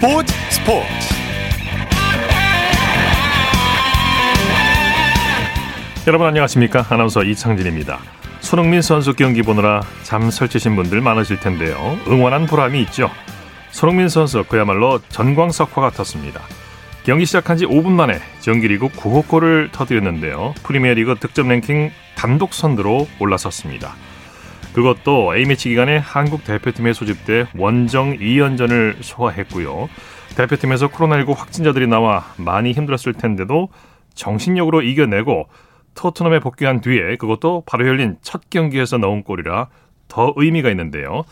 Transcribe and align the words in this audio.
스포츠 0.00 0.34
스포츠. 0.48 0.86
여러분 6.06 6.26
안녕하십니까? 6.26 6.86
아나운서 6.88 7.22
이창진입니다. 7.22 7.98
손흥민 8.40 8.80
선수 8.80 9.12
경기 9.12 9.42
보느라 9.42 9.82
잠 10.02 10.30
설치신 10.30 10.74
분들 10.74 11.02
많으실 11.02 11.38
텐데요. 11.40 11.98
응원한 12.08 12.46
보람이 12.46 12.80
있죠. 12.84 13.10
손흥민 13.72 14.08
선수 14.08 14.42
그야말로 14.44 15.00
전광석화 15.10 15.82
같았습니다. 15.82 16.40
경기 17.02 17.26
시작한 17.26 17.58
지 17.58 17.66
5분 17.66 17.90
만에 17.90 18.20
정규리그 18.40 18.88
9호 18.88 19.28
골을 19.28 19.68
터뜨렸는데요. 19.70 20.54
프리미어리그 20.62 21.16
득점 21.20 21.48
랭킹 21.48 21.90
단독 22.16 22.54
선두로 22.54 23.06
올라섰습니다 23.18 23.94
그것도 24.72 25.36
A매치 25.36 25.68
기간에 25.68 25.96
한국 25.98 26.44
대표팀에 26.44 26.92
소집돼 26.92 27.48
원정 27.56 28.18
2연전을 28.18 29.02
소화했고요. 29.02 29.88
대표팀에서 30.36 30.88
코로나19 30.88 31.36
확진자들이 31.36 31.86
나와 31.86 32.32
많이 32.36 32.72
힘들었을 32.72 33.14
텐데도 33.14 33.68
정신력으로 34.14 34.82
이겨내고 34.82 35.48
토트넘에 35.94 36.38
복귀한 36.38 36.80
뒤에 36.80 37.16
그것도 37.16 37.64
바로 37.66 37.86
열린 37.86 38.16
첫 38.22 38.48
경기에서 38.48 38.98
넣은 38.98 39.24
골이라 39.24 39.68
더 40.08 40.32
의미가 40.36 40.70
있는데요. 40.70 41.24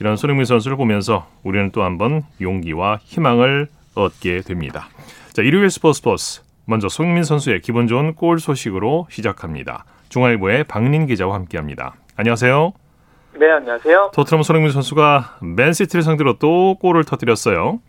이런 0.00 0.16
손흥민 0.16 0.44
선수를 0.44 0.76
보면서 0.76 1.28
우리는 1.42 1.70
또 1.70 1.82
한번 1.82 2.24
용기와 2.40 2.98
희망을 3.02 3.68
얻게 3.94 4.40
됩니다. 4.40 4.88
자, 5.32 5.42
일요일 5.42 5.70
스포츠 5.70 5.98
스포츠. 5.98 6.40
먼저 6.64 6.88
손흥민 6.88 7.24
선수의 7.24 7.60
기분 7.60 7.86
좋은 7.86 8.14
골 8.14 8.40
소식으로 8.40 9.06
시작합니다. 9.10 9.84
중앙일보의 10.08 10.64
박린 10.64 11.06
기자와 11.06 11.34
함께합니다. 11.34 11.94
안녕하세요. 12.20 12.74
네, 13.38 13.50
안녕하세요. 13.50 14.10
토트넘 14.14 14.42
손흥민 14.42 14.72
선수가 14.72 15.38
맨시티를 15.40 16.02
상대로 16.02 16.34
또 16.38 16.74
골을 16.74 17.04
터뜨렸어요. 17.04 17.80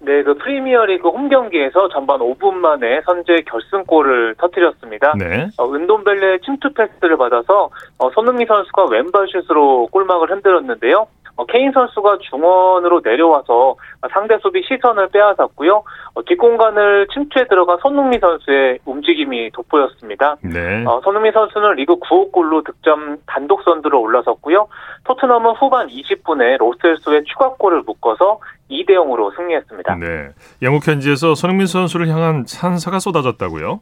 네, 0.00 0.24
그 0.24 0.34
프리미어리그 0.34 1.08
홈 1.08 1.28
경기에서 1.28 1.88
전반 1.90 2.18
5분 2.18 2.54
만에 2.54 3.00
선제 3.04 3.42
결승골을 3.46 4.34
터뜨렸습니다. 4.38 5.14
네. 5.16 5.46
어, 5.58 5.72
은돔벨레의 5.72 6.40
침투 6.44 6.72
패스를 6.72 7.16
받아서 7.16 7.70
어, 7.98 8.10
손흥민 8.10 8.48
선수가 8.48 8.86
왼발 8.90 9.28
슛으로 9.28 9.86
골망을 9.92 10.28
흔들었는데요. 10.32 11.06
어, 11.38 11.46
케인 11.46 11.70
선수가 11.70 12.18
중원으로 12.28 13.00
내려와서 13.04 13.76
상대 14.12 14.36
수비 14.42 14.60
시선을 14.64 15.08
빼앗았고요. 15.08 15.84
어, 16.14 16.22
뒷공간을 16.24 17.06
침투해 17.14 17.46
들어간 17.46 17.78
손흥민 17.80 18.18
선수의 18.18 18.80
움직임이 18.84 19.48
돋보였습니다. 19.52 20.36
네. 20.42 20.84
어, 20.84 21.00
손흥민 21.04 21.32
선수는 21.32 21.76
리그 21.76 21.94
9호 21.94 22.32
골로 22.32 22.62
득점 22.64 23.18
단독 23.26 23.62
선두로 23.62 24.00
올라섰고요. 24.00 24.66
토트넘은 25.04 25.52
후반 25.52 25.86
20분에 25.86 26.58
로셀소의 26.58 27.22
추가골을 27.24 27.82
묶어서 27.86 28.40
2대 28.68 28.90
0으로 28.90 29.34
승리했습니다. 29.36 29.94
네. 29.94 30.30
영국 30.62 30.88
현지에서 30.88 31.36
손흥민 31.36 31.68
선수를 31.68 32.08
향한 32.08 32.46
찬사가 32.46 32.98
쏟아졌다고요? 32.98 33.78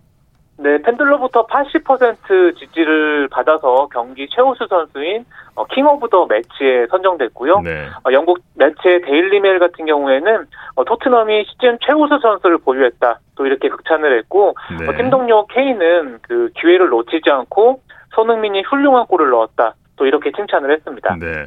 네, 0.59 0.79
팬들로부터 0.83 1.47
80% 1.47 2.57
지지를 2.57 3.29
받아서 3.29 3.89
경기 3.93 4.27
최우수 4.29 4.67
선수인 4.69 5.25
어, 5.55 5.67
King 5.67 5.87
of 5.87 6.09
the 6.09 6.27
Match에 6.27 6.87
선정됐고요. 6.91 7.61
네. 7.61 7.89
어, 8.05 8.13
영국 8.13 8.39
매체 8.55 9.01
데일리 9.05 9.41
메일 9.41 9.59
같은 9.59 9.85
경우에는 9.85 10.47
어, 10.77 10.85
토트넘이 10.85 11.45
시즌 11.51 11.79
최우수 11.85 12.19
선수를 12.21 12.59
보유했다. 12.59 13.21
또 13.35 13.47
이렇게 13.47 13.69
극찬을 13.69 14.19
했고 14.19 14.55
네. 14.79 14.89
어, 14.89 14.97
팀 14.97 15.11
동료 15.11 15.47
케인은 15.47 16.21
그 16.23 16.51
기회를 16.59 16.89
놓치지 16.89 17.31
않고 17.31 17.83
손흥민이 18.15 18.63
훌륭한 18.63 19.07
골을 19.07 19.31
넣었다. 19.31 19.75
또 19.97 20.07
이렇게 20.07 20.33
칭찬을 20.33 20.73
했습니다. 20.73 21.17
네. 21.21 21.47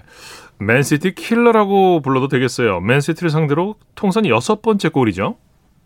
맨시티 0.59 1.15
킬러라고 1.15 2.01
불러도 2.01 2.27
되겠어요. 2.27 2.79
맨시티를 2.81 3.29
상대로 3.29 3.75
통산 3.95 4.27
여섯 4.27 4.61
번째 4.61 4.89
골이죠. 4.89 5.35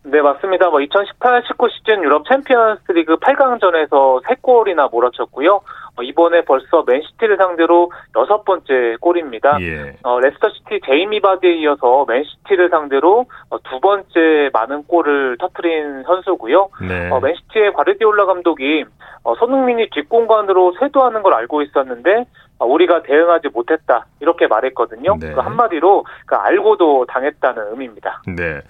네, 0.06 0.20
맞습니다. 0.20 0.68
뭐 0.68 0.80
2018-19 0.80 1.70
시즌 1.70 2.02
유럽 2.02 2.28
챔피언스 2.28 2.92
리그 2.92 3.16
8강전에서 3.16 4.22
3골이나 4.22 4.90
몰아쳤고요. 4.90 5.62
어, 5.96 6.02
이번에 6.02 6.42
벌써 6.42 6.84
맨시티를 6.86 7.38
상대로 7.38 7.90
여섯 8.14 8.44
번째 8.44 8.96
골입니다. 9.00 9.56
예. 9.62 9.96
어, 10.02 10.20
레스터시티 10.20 10.80
제이미 10.84 11.20
바디에 11.20 11.54
이어서 11.54 12.04
맨시티를 12.06 12.68
상대로 12.68 13.24
어, 13.48 13.58
두 13.62 13.80
번째 13.80 14.50
많은 14.52 14.84
골을 14.84 15.38
터트린 15.38 16.02
선수고요. 16.02 16.68
네. 16.86 17.10
어, 17.10 17.20
맨시티의 17.20 17.72
과르디올라 17.72 18.26
감독이 18.26 18.84
어, 19.22 19.34
손흥민이 19.36 19.88
뒷공간으로 19.90 20.74
쇄도하는 20.80 21.22
걸 21.22 21.32
알고 21.32 21.62
있었는데 21.62 22.10
어, 22.20 22.24
우리가 22.58 23.02
대응하지 23.02 23.48
못했다 23.48 24.06
이렇게 24.20 24.46
말했거든요. 24.46 25.16
네. 25.20 25.32
그 25.32 25.40
한마디로 25.40 26.04
그 26.26 26.34
알고도 26.34 27.06
당했다는 27.06 27.72
의미입니다. 27.72 28.22
네. 28.26 28.60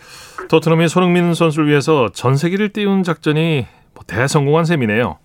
토트넘이 0.49 0.89
손흥민 0.89 1.35
선수를 1.35 1.69
위해서 1.69 2.09
전세기를 2.09 2.71
띄운 2.71 3.03
작전이 3.03 3.67
뭐 3.95 4.05
대성공한 4.07 4.65
셈이네요. 4.65 5.19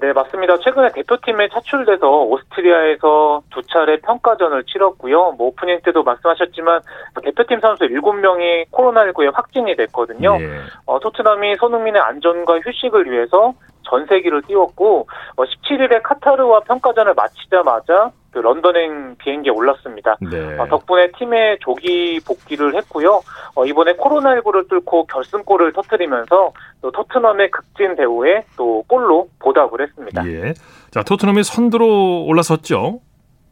네, 0.00 0.12
맞습니다. 0.12 0.56
최근에 0.58 0.88
대표팀에 0.94 1.48
차출돼서 1.50 2.08
오스트리아에서 2.08 3.42
두 3.50 3.62
차례 3.62 4.00
평가전을 4.00 4.64
치렀고요. 4.64 5.32
뭐 5.32 5.48
오프닝 5.48 5.80
때도 5.84 6.02
말씀하셨지만 6.02 6.80
대표팀 7.22 7.60
선수 7.60 7.84
7명이 7.84 8.70
코로나19에 8.70 9.32
확진이 9.34 9.76
됐거든요. 9.76 10.38
예. 10.40 10.60
어, 10.86 10.98
토트넘이 10.98 11.56
손흥민의 11.56 12.00
안전과 12.00 12.60
휴식을 12.60 13.10
위해서 13.10 13.52
전세기를 13.84 14.42
띄웠고 14.42 15.06
어, 15.36 15.44
17일에 15.44 16.02
카타르와 16.02 16.60
평가전을 16.60 17.14
마치자마자 17.14 18.10
그 18.32 18.38
런던행 18.38 19.16
비행기에 19.18 19.52
올랐습니다. 19.52 20.16
네. 20.20 20.58
어, 20.58 20.66
덕분에 20.66 21.10
팀의 21.18 21.58
조기 21.60 22.18
복귀를 22.26 22.74
했고요. 22.76 23.20
어, 23.54 23.66
이번에 23.66 23.92
코로나19를 23.92 24.68
뚫고 24.68 25.04
결승골을 25.06 25.74
터뜨리면서 25.74 26.52
또 26.80 26.90
토트넘의 26.90 27.50
극진 27.50 27.94
대우에 27.94 28.44
또 28.56 28.82
골로 28.88 29.28
보답을 29.38 29.82
했습니다. 29.82 30.26
예. 30.26 30.54
자, 30.90 31.02
토트넘이 31.02 31.42
선두로 31.42 32.24
올라섰죠. 32.24 33.00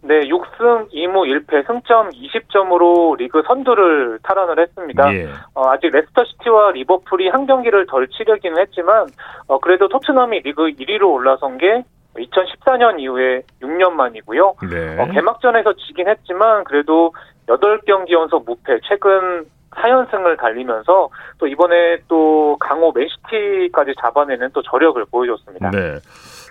네, 0.02 0.20
6승 0.20 0.90
2무 0.92 1.46
1패 1.46 1.66
승점 1.66 2.10
20점으로 2.10 3.18
리그 3.18 3.42
선두를 3.46 4.18
탈환을 4.22 4.58
했습니다. 4.58 5.14
예. 5.14 5.28
어, 5.54 5.68
아직 5.68 5.90
레스터 5.90 6.24
시티와 6.24 6.72
리버풀이 6.72 7.28
한 7.28 7.46
경기를 7.46 7.86
덜 7.86 8.08
치르기는 8.08 8.58
했지만 8.58 9.06
어, 9.46 9.58
그래도 9.58 9.88
토트넘이 9.88 10.40
리그 10.40 10.68
1위로 10.68 11.12
올라선 11.12 11.58
게 11.58 11.84
2014년 12.16 12.98
이후에 12.98 13.42
6년 13.60 13.90
만이고요. 13.90 14.54
네. 14.70 15.00
어, 15.00 15.06
개막전에서 15.06 15.74
지긴 15.74 16.08
했지만 16.08 16.64
그래도 16.64 17.12
8경기 17.46 18.12
연속 18.12 18.44
무패 18.46 18.80
최근 18.88 19.44
4연승을 19.70 20.38
달리면서 20.38 21.10
또 21.38 21.46
이번에 21.46 21.98
또 22.08 22.56
강호 22.58 22.92
맨시티까지 22.92 23.94
잡아내는 24.00 24.50
또 24.52 24.62
저력을 24.62 25.04
보여줬습니다. 25.10 25.70
네. 25.70 25.98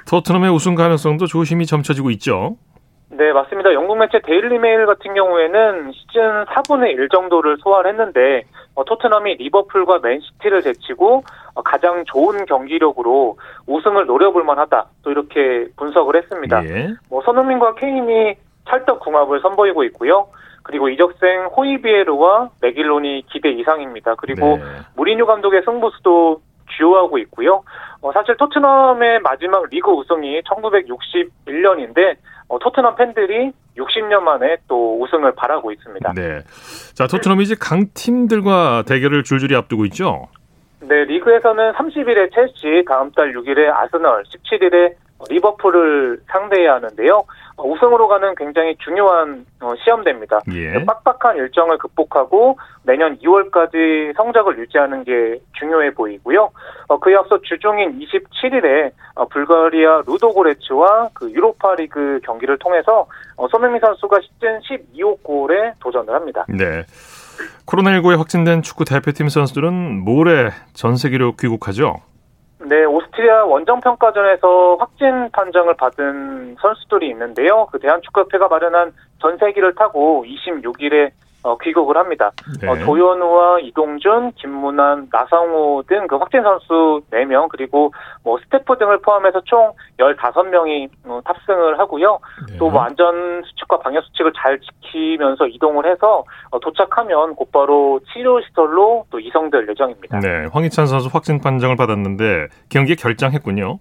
토트넘의 0.08 0.50
우승 0.52 0.76
가능성도 0.76 1.28
조심히 1.28 1.66
점쳐지고 1.66 2.12
있죠. 2.12 2.56
네, 3.12 3.34
맞습니다. 3.34 3.74
영국 3.74 3.98
매체 3.98 4.20
데일리 4.20 4.60
메일 4.60 4.86
같은 4.86 5.14
경우에는 5.16 5.92
시즌 5.94 6.46
4분의 6.46 6.92
1 6.92 7.10
정도를 7.10 7.58
소화를 7.58 7.92
했는데 7.92 8.44
어, 8.76 8.86
토트넘이 8.86 9.36
리버풀과 9.36 10.00
맨시티를 10.00 10.62
제치고 10.62 11.24
어, 11.56 11.62
가장 11.64 12.06
좋은 12.06 12.46
경기력으로 12.46 13.38
우승을 13.66 14.06
노려볼 14.06 14.44
만하다. 14.44 14.86
또 15.04 15.12
이렇게 15.12 15.68
분석을 15.76 16.18
했습니다. 16.18 16.64
예. 16.66 16.94
뭐 17.10 17.22
손흥민과 17.24 17.76
케인이 17.76 18.36
찰떡 18.70 19.00
궁합을 19.00 19.42
선보이고 19.42 19.84
있고요. 19.86 20.28
그리고 20.62 20.88
이적생 20.88 21.46
호이비에르와 21.58 22.52
맥일론이 22.62 23.26
기대 23.32 23.50
이상입니다. 23.50 24.16
그리고 24.16 24.58
네. 24.58 24.64
무리뉴 24.96 25.26
감독의 25.26 25.64
승부수도 25.66 26.42
주요하고 26.78 27.18
있고요. 27.18 27.64
어, 28.02 28.12
사실 28.12 28.38
토트넘의 28.38 29.22
마지막 29.22 29.64
리그 29.72 29.90
우승이 29.90 30.42
1961년인데 30.42 32.18
어, 32.50 32.58
토트넘 32.60 32.96
팬들이 32.96 33.52
60년 33.78 34.22
만에 34.22 34.58
또 34.68 35.02
우승을 35.02 35.34
바라고 35.36 35.72
있습니다. 35.72 36.14
네. 36.14 36.42
자, 36.94 37.08
토트넘이 37.08 37.44
이제 37.44 37.56
강팀들과 37.58 38.84
대결을 38.88 39.24
줄줄이 39.24 39.56
앞두고 39.56 39.86
있죠. 39.86 40.28
네, 40.82 41.06
리그에서는 41.06 41.74
30일에 41.74 42.34
첼시, 42.34 42.84
다음 42.88 43.12
달 43.12 43.34
6일에 43.34 43.70
아스널, 43.70 44.24
17일에 44.24 44.94
리버풀을 45.30 46.22
상대해야 46.28 46.76
하는데요. 46.76 47.24
어, 47.58 47.68
우승으로 47.68 48.08
가는 48.08 48.34
굉장히 48.36 48.76
중요한 48.78 49.46
어, 49.60 49.74
시험대입니다. 49.84 50.42
예. 50.54 50.86
빡빡한 50.86 51.38
일정을 51.38 51.78
극복하고 51.78 52.58
내년 52.84 53.18
2월까지 53.18 54.16
성적을 54.16 54.58
유지하는 54.60 55.04
게 55.04 55.40
중요해 55.60 55.94
보이고요. 55.94 56.50
어, 56.88 57.00
그에 57.00 57.16
앞서 57.16 57.42
주중인 57.42 58.00
27일에 58.00 58.92
어, 59.16 59.26
불가리아 59.28 60.04
루도고레츠와 60.08 61.10
그 61.14 61.30
유로파리그 61.32 62.22
경기를 62.24 62.58
통해서 62.58 63.08
어, 63.36 63.48
손흥민 63.50 63.82
선수가 63.82 64.20
시즌 64.22 64.60
12호 64.62 65.22
골에 65.24 65.74
도전을 65.80 66.14
합니다. 66.14 66.46
네. 66.48 66.86
코로나19에 67.66 68.18
확진된 68.18 68.62
축구 68.62 68.86
대표팀 68.86 69.30
선수들은 69.30 70.04
모레 70.04 70.52
전 70.74 70.96
세계로 70.96 71.36
귀국하죠. 71.36 72.02
네, 72.70 72.86
오스트리아 72.86 73.46
원정평가전에서 73.46 74.76
확진 74.76 75.32
판정을 75.32 75.74
받은 75.74 76.58
선수들이 76.62 77.10
있는데요. 77.10 77.68
그 77.72 77.80
대한축구협회가 77.80 78.48
마련한 78.48 78.94
전세기를 79.20 79.74
타고 79.74 80.24
26일에 80.28 81.10
어, 81.44 81.58
귀국을 81.58 81.96
합니다. 81.98 82.32
네. 82.62 82.68
어, 82.68 82.78
조현우와 82.78 83.60
이동준, 83.62 84.34
김문환, 84.34 85.08
나상호 85.12 85.84
등 85.88 86.10
그 86.10 86.16
확진 86.16 86.42
선수 86.42 87.02
4명 87.12 87.48
그리고 87.50 87.94
뭐 88.24 88.40
스태프 88.40 88.78
등을 88.80 89.00
포함해서 89.02 89.42
총 89.46 89.72
15명이 90.00 90.90
어, 91.06 91.22
탑승을 91.24 91.78
하고요. 91.78 92.20
네. 92.50 92.58
또뭐 92.58 92.82
안전 92.82 93.44
수칙과 93.44 93.80
방역 93.80 94.04
수칙을 94.06 94.34
잘 94.36 94.60
지키면서 94.60 95.48
이동을 95.48 95.90
해서 95.90 96.24
어, 96.50 96.60
도착하면 96.60 97.36
곧바로 97.36 98.00
치료 98.12 98.42
시설로 98.42 99.06
또 99.12 99.20
이송될 99.20 99.68
예정입니다. 99.70 100.20
네, 100.20 100.48
황희찬 100.52 100.88
선수 100.88 101.10
확진 101.12 101.40
판정을 101.40 101.76
받았는데 101.76 102.48
경기에 102.70 102.96
결장했군요. 102.96 103.78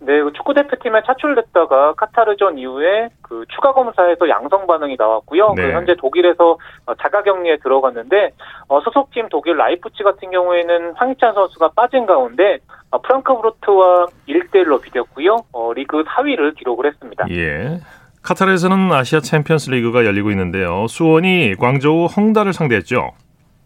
네, 0.00 0.20
그 0.22 0.32
축구 0.34 0.52
대표팀에 0.52 1.02
차출됐다가 1.06 1.94
카타르전 1.94 2.58
이후에 2.58 3.08
그 3.22 3.44
추가 3.54 3.72
검사에서 3.72 4.28
양성 4.28 4.66
반응이 4.66 4.96
나왔고요. 4.98 5.54
네. 5.54 5.62
그 5.62 5.72
현재 5.72 5.94
독일에서 5.96 6.58
어, 6.86 6.94
자가격리에 6.94 7.58
들어갔는데 7.62 8.32
어, 8.68 8.80
소속팀 8.80 9.28
독일 9.30 9.56
라이프치 9.56 10.02
같은 10.02 10.30
경우에는 10.30 10.92
황희찬 10.96 11.34
선수가 11.34 11.70
빠진 11.74 12.04
가운데 12.04 12.58
어, 12.90 13.00
프랑크푸르트와 13.00 14.06
1대1로 14.28 14.80
비겼고요. 14.82 15.38
어, 15.52 15.72
리그 15.72 16.04
4위를 16.04 16.56
기록을 16.56 16.86
했습니다. 16.86 17.26
예. 17.30 17.80
카타르에서는 18.22 18.92
아시아 18.92 19.20
챔피언스 19.20 19.70
리그가 19.70 20.04
열리고 20.04 20.30
있는데요. 20.30 20.86
수원이 20.88 21.54
광저우 21.58 22.06
헝다를 22.06 22.52
상대했죠. 22.52 23.12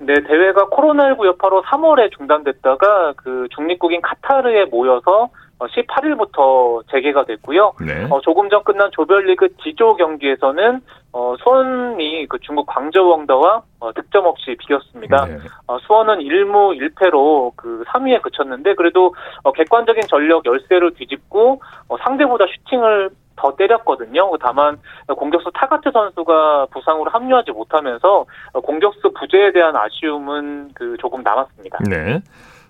네, 0.02 0.14
대회가 0.26 0.66
코로나19 0.68 1.26
여파로 1.26 1.62
3월에 1.62 2.16
중단됐다가 2.16 3.14
그 3.16 3.48
중립국인 3.54 4.00
카타르에 4.00 4.66
모여서 4.66 5.28
18일부터 5.66 6.82
재개가 6.90 7.24
됐고요. 7.24 7.74
네. 7.80 8.06
어, 8.10 8.20
조금 8.20 8.48
전 8.48 8.64
끝난 8.64 8.90
조별리그 8.92 9.48
D조 9.62 9.96
경기에서는 9.96 10.80
어, 11.12 11.34
수원이 11.42 12.26
그 12.28 12.38
중국 12.40 12.66
광저우 12.66 13.12
헝다와 13.12 13.62
어, 13.80 13.92
득점 13.92 14.26
없이 14.26 14.56
비겼습니다. 14.58 15.26
네. 15.26 15.38
어, 15.66 15.78
수원은 15.80 16.20
1무 16.20 16.78
1패로 16.78 17.52
그 17.56 17.84
3위에 17.88 18.22
그쳤는데 18.22 18.74
그래도 18.74 19.14
어, 19.42 19.52
객관적인 19.52 20.02
전력 20.08 20.46
열세를 20.46 20.94
뒤집고 20.94 21.60
어, 21.88 21.96
상대보다 21.98 22.46
슈팅을 22.46 23.10
더 23.36 23.56
때렸거든요. 23.56 24.30
다만 24.38 24.78
공격수 25.16 25.50
타가트 25.54 25.90
선수가 25.90 26.66
부상으로 26.72 27.10
합류하지 27.10 27.52
못하면서 27.52 28.26
어, 28.52 28.60
공격수 28.60 29.12
부재에 29.18 29.52
대한 29.52 29.74
아쉬움은 29.74 30.70
그 30.74 30.96
조금 30.98 31.22
남았습니다. 31.22 31.78
네. 31.88 32.20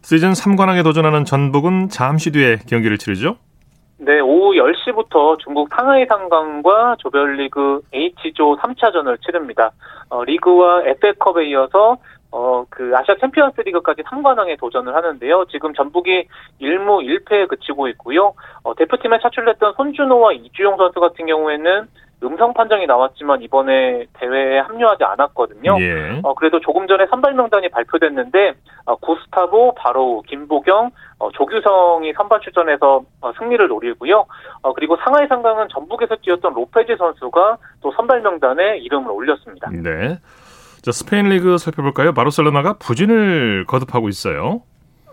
시즌 0.03 0.33
3관왕에 0.33 0.83
도전하는 0.83 1.25
전북은 1.25 1.89
잠시 1.89 2.33
뒤에 2.33 2.59
경기를 2.69 2.99
치르죠. 2.99 3.37
네, 3.99 4.19
오후 4.21 4.53
10시부터 4.55 5.39
중국 5.41 5.69
상하이 5.69 6.07
상강과 6.07 6.97
조별리그 7.01 7.83
H조 7.93 8.57
3차전을 8.57 9.21
치릅니다. 9.21 9.73
어, 10.09 10.25
리그와 10.25 10.85
FA컵에 10.85 11.49
이어서 11.51 11.99
어, 12.33 12.65
그 12.71 12.93
아시아 12.97 13.17
챔피언스 13.21 13.61
리그까지 13.61 14.03
3관왕에 14.03 14.59
도전을 14.59 14.95
하는데요. 14.95 15.45
지금 15.51 15.75
전북이 15.75 16.29
1무 16.61 17.05
1패에 17.05 17.49
그치고 17.49 17.89
있고요. 17.89 18.35
어, 18.63 18.75
대표팀에 18.75 19.19
차출됐던 19.21 19.75
손준호와 19.77 20.33
이주용 20.33 20.77
선수 20.77 20.99
같은 21.01 21.27
경우에는 21.27 21.89
음성 22.23 22.53
판정이 22.53 22.87
나왔지만 22.87 23.43
이번에 23.43 24.07
대회에 24.15 24.61
합류하지 24.61 25.05
않았거든요. 25.05 25.77
예. 25.81 26.21
어, 26.23 26.35
그래도 26.35 26.61
조금 26.61 26.87
전에 26.87 27.07
선발 27.09 27.35
명단이 27.35 27.71
발표됐는데 27.71 28.55
어, 28.87 28.97
구스타보, 28.97 29.75
바로우, 29.75 30.23
김보경, 30.23 30.91
어, 31.19 31.31
조규성이 31.33 32.13
선발 32.13 32.41
출전해서 32.41 33.03
어, 33.21 33.33
승리를 33.39 33.67
노리고요. 33.67 34.27
어, 34.63 34.73
그리고 34.75 34.97
상하이 34.97 35.27
상강은 35.29 35.69
전북에서 35.71 36.17
뛰었던 36.17 36.53
로페즈 36.53 36.97
선수가 36.97 37.59
또 37.83 37.93
선발 37.93 38.21
명단에 38.21 38.79
이름을 38.79 39.11
올렸습니다. 39.11 39.71
네. 39.71 40.19
자, 40.83 40.93
스페인 40.93 41.29
리그 41.29 41.59
살펴볼까요? 41.59 42.13
바르셀로나가 42.13 42.75
부진을 42.75 43.67
거듭하고 43.67 44.09
있어요. 44.09 44.63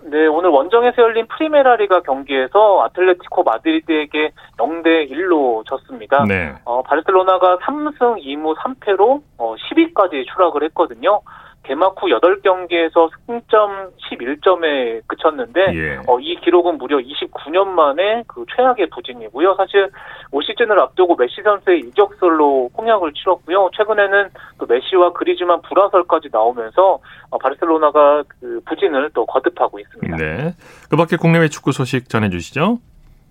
네, 0.09 0.25
오늘 0.25 0.49
원정에서 0.51 1.01
열린 1.01 1.27
프리메라리가 1.27 2.01
경기에서 2.01 2.83
아틀레티코 2.85 3.43
마드리드에게 3.43 4.31
0대 4.57 5.11
1로 5.11 5.65
졌습니다. 5.65 6.23
네. 6.25 6.53
어, 6.63 6.81
바르셀로나가 6.81 7.57
3승 7.57 8.23
2무 8.23 8.55
3패로 8.55 9.21
어, 9.37 9.55
10위까지 9.55 10.25
추락을 10.33 10.63
했거든요. 10.63 11.19
개막 11.67 12.01
후 12.01 12.07
8경기에서 12.07 13.09
승점 13.25 13.91
11점에 14.09 15.01
그쳤는데 15.05 15.59
예. 15.73 15.99
어, 16.07 16.17
이 16.19 16.37
기록은 16.37 16.77
무려 16.77 16.97
29년 16.97 17.67
만에 17.67 18.23
그 18.25 18.45
최악의 18.55 18.87
부진이고요. 18.89 19.55
사실 19.55 19.89
올 20.31 20.43
시즌을 20.43 20.79
앞두고 20.79 21.17
메시 21.17 21.41
선수의 21.43 21.81
이적설로 21.81 22.69
공약을 22.73 23.11
치렀고요. 23.13 23.71
최근에는 23.75 24.29
또 24.59 24.65
메시와 24.65 25.11
그리즈만 25.11 25.61
불화설까지 25.63 26.29
나오면서 26.31 26.99
어, 27.31 27.37
바르셀로나가 27.37 28.23
그 28.39 28.61
부진을 28.65 29.09
또 29.13 29.25
거듭하고 29.25 29.79
있습니다. 29.79 30.15
네. 30.15 30.53
그 30.89 30.95
밖에 30.95 31.17
국내외 31.17 31.49
축구 31.49 31.73
소식 31.73 32.07
전해주시죠. 32.07 32.79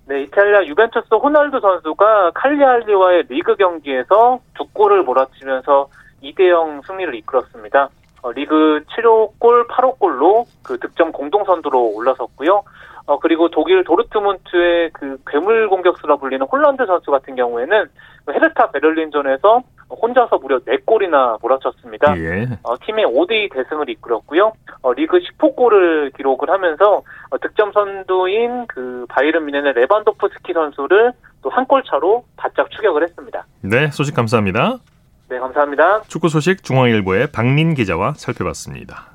네, 0.08 0.22
이탈리아 0.22 0.64
유벤투스 0.66 1.14
호날두 1.14 1.58
선수가 1.58 2.32
칼리알리와의 2.34 3.24
리그 3.28 3.56
경기에서 3.56 4.40
두 4.54 4.66
골을 4.72 5.02
몰아치면서 5.04 5.88
2대0 6.22 6.86
승리를 6.86 7.14
이끌었습니다. 7.14 7.88
어, 8.22 8.32
리그 8.32 8.82
7호 8.96 9.38
골, 9.38 9.66
8호 9.68 9.98
골로 9.98 10.46
그 10.62 10.78
득점 10.78 11.12
공동 11.12 11.44
선두로 11.44 11.94
올라섰고요. 11.94 12.62
어, 13.06 13.18
그리고 13.20 13.48
독일 13.48 13.84
도르트문트의 13.84 14.90
그 14.92 15.18
괴물 15.28 15.68
공격수라 15.68 16.16
불리는 16.16 16.44
홀란드 16.46 16.86
선수 16.86 17.10
같은 17.12 17.36
경우에는 17.36 17.86
그 18.24 18.32
헤르타 18.32 18.72
베를린전에서 18.72 19.62
혼자서 19.88 20.38
무려 20.38 20.58
4골이나 20.58 21.40
몰아쳤습니다. 21.40 22.18
예. 22.18 22.48
어, 22.64 22.74
팀의 22.84 23.04
5대2 23.06 23.52
대승을 23.52 23.88
이끌었고요. 23.90 24.50
어, 24.82 24.92
리그 24.94 25.18
10호 25.18 25.54
골을 25.54 26.10
기록을 26.16 26.50
하면서 26.50 27.02
어, 27.30 27.38
득점 27.38 27.70
선두인 27.72 28.66
그 28.66 29.06
바이에른 29.08 29.44
뮌헨의 29.44 29.74
레반도프스키 29.74 30.52
선수를 30.52 31.12
또 31.42 31.50
한 31.50 31.64
골 31.68 31.84
차로 31.84 32.24
바짝 32.36 32.68
추격을 32.72 33.04
했습니다. 33.04 33.46
네, 33.60 33.88
소식 33.92 34.14
감사합니다. 34.16 34.78
네, 35.28 35.38
감사합니다. 35.38 36.02
축구 36.04 36.28
소식 36.28 36.62
중앙일보의 36.62 37.32
박린 37.32 37.74
기자와 37.74 38.14
살펴봤습니다. 38.14 39.12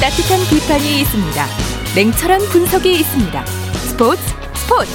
따뜻한 0.00 0.38
비판이 0.50 1.00
있습니다. 1.00 1.44
냉철한 1.96 2.40
분석이 2.52 2.92
있습니다. 3.00 3.44
스포츠 3.46 4.22
스포츠 4.54 4.90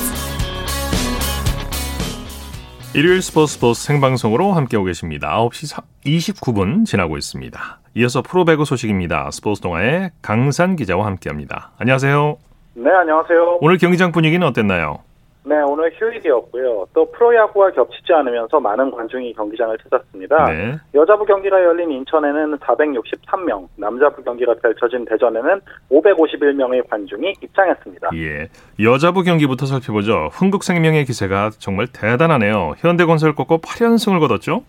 일요일 2.95 3.21
스포츠 3.21 3.53
스포츠 3.53 3.81
생방송으로 3.81 4.53
함께하고 4.53 4.85
계십니다. 4.85 5.35
9시 5.37 5.83
29분 6.05 6.85
지나고 6.85 7.17
있습니다. 7.17 7.82
이어서 7.95 8.21
프로배구 8.23 8.65
소식입니다. 8.65 9.29
스포츠 9.31 9.61
동아의 9.61 10.11
강산 10.21 10.75
기자와 10.75 11.05
함께합니다. 11.05 11.71
안녕하세요. 11.77 12.37
네, 12.75 12.89
안녕하세요. 12.89 13.59
오늘 13.61 13.77
경기장 13.77 14.11
분위기는 14.11 14.45
어땠나요? 14.45 14.99
네, 15.45 15.57
오늘 15.57 15.91
휴일이었고요. 15.99 16.87
또 16.93 17.11
프로야구와 17.11 17.71
겹치지 17.71 18.13
않으면서 18.13 18.59
많은 18.59 18.89
관중이 18.89 19.33
경기장을 19.33 19.77
찾았습니다. 19.77 20.45
네. 20.45 20.77
여자부 20.95 21.25
경기가 21.25 21.61
열린 21.61 21.91
인천에는 21.91 22.57
463명, 22.57 23.67
남자부 23.75 24.23
경기가 24.23 24.55
펼쳐진 24.55 25.05
대전에는 25.05 25.59
551명의 25.91 26.89
관중이 26.89 27.33
입장했습니다. 27.43 28.09
예. 28.15 28.47
여자부 28.81 29.23
경기부터 29.23 29.65
살펴보죠. 29.65 30.29
흥국생명의 30.31 31.05
기세가 31.05 31.51
정말 31.59 31.87
대단하네요. 31.87 32.75
현대건설 32.77 33.35
꺾고 33.35 33.59
8연승을 33.59 34.19
거뒀죠? 34.21 34.63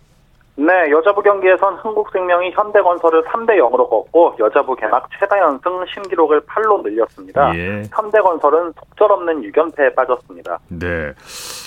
네, 0.57 0.89
여자부 0.89 1.21
경기에선 1.21 1.75
흥국생명이 1.75 2.51
현대건설을 2.51 3.23
3대 3.25 3.57
0으로 3.59 3.89
꺾고 3.89 4.35
여자부 4.39 4.73
개막 4.75 5.09
최다 5.19 5.37
연승 5.39 5.83
신기록을 5.93 6.41
8로 6.41 6.81
늘렸습니다. 6.81 7.53
예. 7.57 7.83
현대건설은 7.93 8.71
속절없는 8.79 9.51
6연패에 9.51 9.93
빠졌습니다. 9.95 10.59
네. 10.69 11.11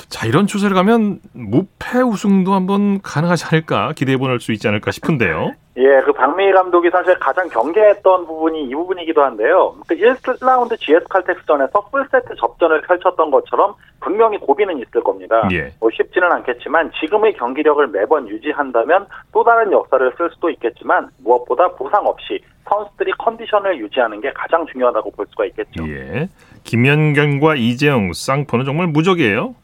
자, 0.09 0.26
이런 0.26 0.47
추세를 0.47 0.75
가면 0.75 1.21
무패 1.35 2.00
우승도 2.00 2.54
한번 2.54 3.02
가능하지 3.02 3.45
않을까 3.50 3.92
기대해 3.95 4.16
볼 4.16 4.40
수 4.40 4.52
있지 4.52 4.66
않을까 4.68 4.90
싶은데요. 4.90 5.52
예, 5.78 6.00
그 6.04 6.12
박미희 6.12 6.52
감독이 6.52 6.90
사실 6.90 7.16
가장 7.20 7.49
경계했던 7.49 8.26
부분이 8.26 8.64
이 8.64 8.75
부분이기도 8.75 9.23
한데요. 9.23 9.76
그 9.87 9.94
1라운드 9.94 10.76
GS 10.76 11.06
칼텍스전에서 11.08 11.88
풀세트 11.92 12.35
접전을 12.37 12.82
펼쳤던 12.82 13.30
것처럼 13.30 13.75
분명히 14.00 14.38
고비는 14.38 14.78
있을 14.78 15.02
겁니다. 15.04 15.49
예. 15.52 15.73
뭐 15.78 15.88
쉽지는 15.92 16.32
않겠지만 16.32 16.90
지금의 17.00 17.35
경기력을 17.35 17.87
매번 17.88 18.28
유지한다면 18.28 19.06
또 19.32 19.44
다른 19.44 19.70
역사를 19.70 20.12
쓸 20.16 20.30
수도 20.30 20.50
있겠지만 20.50 21.11
무엇보다 21.23 21.68
부상 21.76 22.04
없이 22.06 22.40
선수들이 22.68 23.12
컨디션을 23.18 23.78
유지하는 23.78 24.20
게 24.20 24.32
가장 24.32 24.66
중요하다고 24.66 25.12
볼 25.12 25.26
수가 25.30 25.47
있겠죠. 25.47 25.88
예. 25.88 26.28
김연경과 26.64 27.54
이재영 27.54 28.12
쌍포는 28.14 28.64
정말 28.64 28.88
무적이에요. 28.88 29.54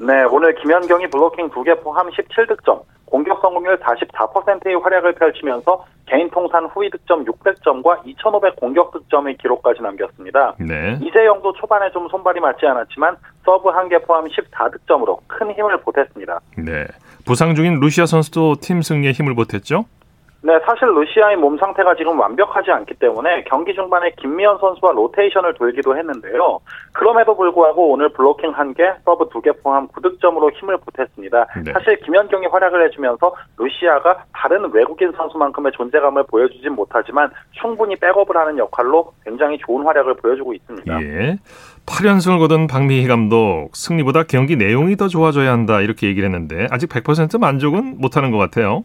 네, 0.00 0.24
오늘 0.24 0.54
김현경이 0.56 1.08
블로킹 1.08 1.50
2개 1.50 1.82
포함 1.82 2.08
17득점, 2.10 2.82
공격 3.14 3.40
성공률 3.40 3.78
44%의 3.78 4.74
활약을 4.74 5.12
펼치면서 5.14 5.84
개인 6.06 6.28
통산 6.30 6.64
후위 6.66 6.90
득점 6.90 7.24
600점과 7.24 8.00
2,500 8.04 8.56
공격 8.56 8.90
득점의 8.90 9.36
기록까지 9.36 9.82
남겼습니다. 9.82 10.56
네. 10.58 10.98
이재영도 11.00 11.52
초반에 11.52 11.92
좀 11.92 12.08
손발이 12.08 12.40
맞지 12.40 12.66
않았지만 12.66 13.16
서브 13.44 13.68
한 13.68 13.88
개 13.88 13.98
포함 13.98 14.24
14득점으로 14.24 15.20
큰 15.28 15.52
힘을 15.52 15.76
보탰습니다. 15.82 16.40
네. 16.58 16.86
부상 17.24 17.54
중인 17.54 17.78
루시아 17.78 18.06
선수도 18.06 18.56
팀 18.60 18.82
승리에 18.82 19.12
힘을 19.12 19.36
보탰죠? 19.36 19.84
네, 20.44 20.60
사실 20.66 20.88
루시아의 20.88 21.38
몸 21.38 21.56
상태가 21.56 21.94
지금 21.94 22.20
완벽하지 22.20 22.70
않기 22.70 22.96
때문에 22.96 23.44
경기 23.44 23.74
중반에 23.74 24.12
김미연 24.18 24.58
선수와 24.58 24.92
로테이션을 24.92 25.54
돌기도 25.54 25.96
했는데요. 25.96 26.60
그럼에도 26.92 27.34
불구하고 27.34 27.92
오늘 27.92 28.10
블로킹 28.10 28.52
1개, 28.52 28.94
서브 29.06 29.30
2개 29.30 29.62
포함 29.62 29.88
9득점으로 29.88 30.52
힘을 30.54 30.76
보탰습니다. 30.76 31.46
네. 31.64 31.72
사실 31.72 31.98
김연경이 32.00 32.46
활약을 32.48 32.84
해주면서 32.84 33.34
루시아가 33.56 34.24
다른 34.34 34.70
외국인 34.70 35.12
선수만큼의 35.12 35.72
존재감을 35.72 36.24
보여주진 36.24 36.72
못하지만 36.72 37.30
충분히 37.52 37.96
백업을 37.96 38.36
하는 38.36 38.58
역할로 38.58 39.14
굉장히 39.24 39.56
좋은 39.64 39.86
활약을 39.86 40.16
보여주고 40.16 40.52
있습니다. 40.52 41.00
예. 41.00 41.38
8연승을 41.86 42.38
거둔 42.38 42.66
박미희 42.66 43.08
감독 43.08 43.70
승리보다 43.72 44.24
경기 44.24 44.56
내용이 44.56 44.96
더 44.96 45.08
좋아져야 45.08 45.50
한다 45.52 45.80
이렇게 45.80 46.06
얘기를 46.06 46.28
했는데 46.28 46.66
아직 46.70 46.90
100% 46.90 47.40
만족은 47.40 47.96
못하는 47.98 48.30
것 48.30 48.36
같아요. 48.36 48.84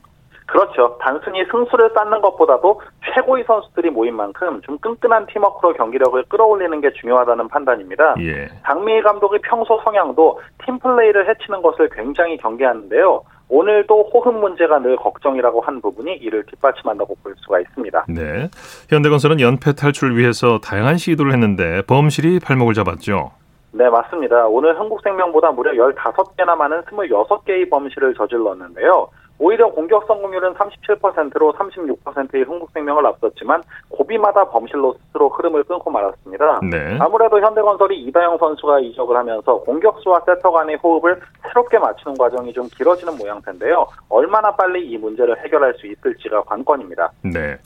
그렇죠. 0.50 0.98
단순히 1.00 1.46
승수를 1.46 1.92
쌓는 1.94 2.22
것보다도 2.22 2.82
최고의 3.14 3.44
선수들이 3.46 3.92
모인 3.92 4.16
만큼 4.16 4.62
좀 4.64 4.78
끈끈한 4.80 5.28
팀워크로 5.28 5.74
경기력을 5.74 6.24
끌어올리는 6.28 6.82
게 6.82 6.92
중요하다는 6.94 7.48
판단입니다. 7.50 8.16
예. 8.20 8.50
박미희 8.64 9.02
감독의 9.04 9.40
평소 9.44 9.80
성향도 9.84 10.42
팀 10.66 10.80
플레이를 10.80 11.30
해치는 11.30 11.62
것을 11.62 11.90
굉장히 11.90 12.38
경계하는데요. 12.38 13.22
오늘도 13.50 14.10
호흡 14.14 14.32
문제가 14.34 14.80
늘 14.80 14.96
걱정이라고 14.96 15.62
한 15.62 15.82
부분이 15.82 16.14
이를 16.18 16.44
뒷받침한다고 16.46 17.16
볼 17.24 17.34
수가 17.38 17.60
있습니다. 17.60 18.06
네. 18.10 18.50
현대건설은 18.90 19.40
연패 19.40 19.74
탈출을 19.74 20.16
위해서 20.18 20.60
다양한 20.60 20.98
시도를 20.98 21.34
했는데 21.34 21.82
범실이 21.88 22.40
발목을 22.40 22.76
잡았죠. 22.76 23.32
네, 23.72 23.88
맞습니다. 23.90 24.48
오늘 24.48 24.80
한국생명보다 24.80 25.52
무려 25.52 25.72
15개나 25.74 26.56
많은 26.56 26.82
26개의 26.84 27.70
범실을 27.70 28.16
저질렀는데요. 28.16 29.10
오히려 29.40 29.72
공격 29.72 30.06
성공률은 30.06 30.54
37%로 30.54 31.54
36%의 31.54 32.44
흥국생명을 32.44 33.06
앞섰지만 33.08 33.64
고비마다 33.90 34.44
범실로 34.50 34.94
스스로 34.94 35.30
흐름을 35.30 35.64
끊고 35.64 35.90
말았습니다. 35.90 36.60
네. 36.70 36.98
아무래도 37.00 37.40
현대건설이 37.40 38.02
이다영 38.02 38.38
선수가 38.38 38.82
이적을 38.82 39.16
하면서 39.16 39.60
공격수와 39.60 40.22
세터 40.26 40.52
간의 40.52 40.76
호흡을 40.84 41.20
새롭게 41.48 41.80
맞추는 41.80 42.18
과정이 42.18 42.52
좀 42.52 42.68
길어지는 42.68 43.18
모양새인데요. 43.18 43.88
얼마나 44.10 44.52
빨리 44.52 44.86
이 44.86 44.98
문제를 44.98 45.42
해결할 45.44 45.74
수 45.76 45.88
있을지가 45.88 46.44
관건입니다. 46.44 47.12
네. 47.24 47.58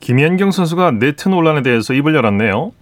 김연경 0.00 0.50
선수가 0.50 0.92
네트 0.98 1.28
논란에 1.30 1.62
대해서 1.62 1.94
입을 1.94 2.14
열었네요. 2.14 2.72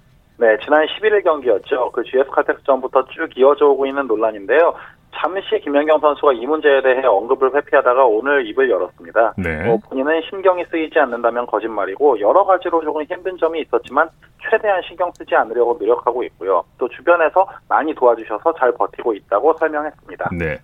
네, 0.41 0.57
지난 0.65 0.87
11일 0.87 1.23
경기였죠. 1.23 1.91
그 1.93 2.03
GS 2.03 2.31
칼텍스전부터 2.31 3.05
쭉 3.11 3.29
이어져 3.37 3.67
오고 3.67 3.85
있는 3.85 4.07
논란인데요. 4.07 4.75
잠시 5.15 5.61
김연경 5.63 6.01
선수가 6.01 6.33
이 6.35 6.47
문제에 6.47 6.83
대해 6.83 7.05
언급을 7.05 7.55
회피하다가 7.55 8.05
오늘 8.07 8.47
입을 8.47 8.71
열었습니다. 8.71 9.35
네. 9.37 9.65
뭐 9.65 9.79
본인은 9.89 10.23
신경이 10.31 10.65
쓰이지 10.71 10.99
않는다면 10.99 11.47
거짓말이고 11.47 12.21
여러 12.21 12.45
가지로 12.45 12.83
조금 12.83 13.03
힘든 13.03 13.37
점이 13.37 13.61
있었지만 13.63 14.09
최대한 14.49 14.81
신경 14.87 15.11
쓰지 15.13 15.35
않으려고 15.35 15.77
노력하고 15.79 16.23
있고요. 16.25 16.65
또 16.79 16.89
주변에서 16.89 17.47
많이 17.69 17.95
도와주셔서 17.95 18.55
잘 18.59 18.73
버티고 18.73 19.15
있다고 19.15 19.55
설명했습니다. 19.55 20.31
네. 20.33 20.59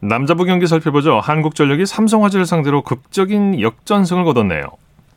남자부 0.00 0.44
경기 0.44 0.66
살펴보죠. 0.66 1.20
한국전력이 1.20 1.86
삼성화재를 1.86 2.46
상대로 2.46 2.82
극적인 2.82 3.60
역전승을 3.60 4.24
거뒀네요. 4.24 4.64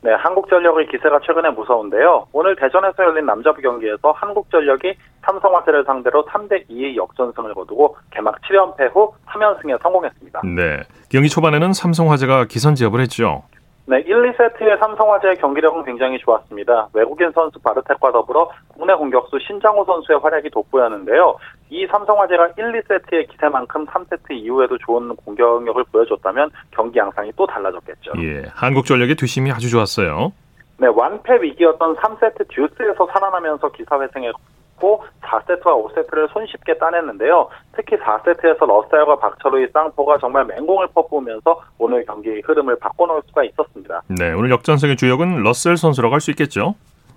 네, 0.03 0.12
한국전력의 0.12 0.88
기세가 0.88 1.22
최근에 1.25 1.51
무서운데요. 1.51 2.27
오늘 2.33 2.57
대전에서 2.57 3.03
열린 3.03 3.25
남자부 3.25 3.62
경기에서 3.62 4.12
한국전력이 4.12 4.95
삼성화재를 5.22 5.86
상대로 5.86 6.25
3대 6.25 6.67
2의 6.69 6.98
역전승을 6.98 7.53
거두고 7.53 7.95
개막 8.12 8.36
7연패 8.41 8.93
후 8.93 9.13
3연승에 9.27 9.81
성공했습니다. 9.81 10.41
네. 10.43 10.81
경기 11.10 11.29
초반에는 11.29 11.72
삼성화재가 11.72 12.45
기선제압을 12.45 13.00
했죠. 13.00 13.43
네, 13.86 14.00
1, 14.00 14.33
2세트의 14.33 14.77
삼성화재의 14.79 15.38
경기력은 15.38 15.86
굉장히 15.86 16.17
좋았습니다. 16.19 16.89
외국인 16.93 17.31
선수 17.31 17.60
바르텍과 17.60 18.12
더불어 18.12 18.50
국내 18.67 18.93
공격수 18.95 19.39
신장호 19.39 19.86
선수의 19.86 20.19
활약이 20.19 20.50
돋보였는데요. 20.50 21.38
이 21.74 21.88
삼성화재가 21.88 22.50
1, 22.56 22.84
2세트의 22.84 23.27
기세만큼 23.32 23.88
3세트 23.88 24.32
이후에도 24.32 24.77
좋은 24.77 25.15
공격력을 25.15 25.84
보여줬다면 25.92 26.51
경기 26.70 27.00
양상이 27.00 27.32
또 27.36 27.48
달라졌겠죠. 27.48 28.12
예. 28.20 28.44
한국전력의 28.53 29.15
뒷심이 29.15 29.51
아주 29.51 29.72
좋았어요. 29.72 30.32
네, 30.77 30.88
완패 30.88 31.42
위기였던 31.42 31.96
3세트 31.96 32.48
듀스에서 32.50 33.08
살아나면서 33.12 33.72
기사회생했고 33.72 35.03
4세트와 35.24 35.84
5세트를 35.84 36.32
손쉽게 36.32 36.77
따냈는데요. 36.77 37.50
특히 37.75 37.98
4세트에서 37.98 38.68
러셀과 38.68 39.15
박철우의 39.18 39.70
쌍포가 39.74 40.20
정말 40.20 40.46
맹공을 40.46 40.89
퍼부으면서 40.94 41.60
오늘 41.80 42.06
경기의 42.06 42.44
흐름을 42.46 42.77
바꿔놓을 42.77 43.24
수가 43.27 43.46
있었습니다. 43.46 44.03
네. 44.10 44.32
오늘 44.34 44.51
역전승의 44.51 44.98
주역은 44.98 45.42
러셀 45.42 45.77
선수라고 45.77 46.13
할 46.13 46.22
수 46.22 46.30
있겠죠. 46.30 46.75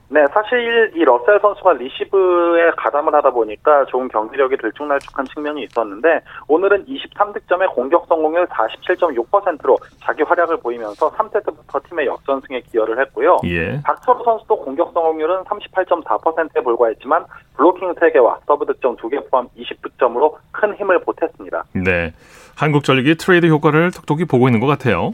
네, 0.08 0.24
사실 0.32 0.92
이 0.94 1.04
러셀 1.04 1.40
선수가 1.40 1.72
리시브에 1.74 2.70
가담을 2.76 3.12
하다 3.14 3.30
보니까 3.30 3.84
좋은 3.86 4.06
경기력이 4.08 4.56
들쭉날쭉한 4.56 5.26
측면이 5.26 5.64
있었는데 5.64 6.20
오늘은 6.46 6.86
23득점의 6.86 7.74
공격 7.74 8.06
성공률 8.06 8.46
47.6%로 8.46 9.76
자기 10.00 10.22
활약을 10.22 10.58
보이면서 10.58 11.10
3세트부터 11.10 11.82
팀의 11.88 12.06
역전승에 12.06 12.60
기여를 12.70 13.00
했고요. 13.00 13.38
예. 13.44 13.80
박철우 13.82 14.22
선수도 14.24 14.56
공격 14.60 14.92
성공률은 14.92 15.42
38.4%에 15.42 16.62
불과했지만 16.62 17.24
블로킹 17.56 17.94
3개와 17.94 18.38
서브 18.46 18.64
득점 18.64 18.96
2개 18.96 19.28
포함 19.28 19.48
20득점으로 19.58 20.36
큰 20.52 20.74
힘을 20.76 21.00
보탰습니다. 21.00 21.64
네. 21.74 22.12
한국전력이 22.56 23.16
트레이드 23.16 23.46
효과를 23.46 23.90
톡톡히 23.90 24.24
보고 24.24 24.46
있는 24.46 24.60
것 24.60 24.66
같아요. 24.66 25.12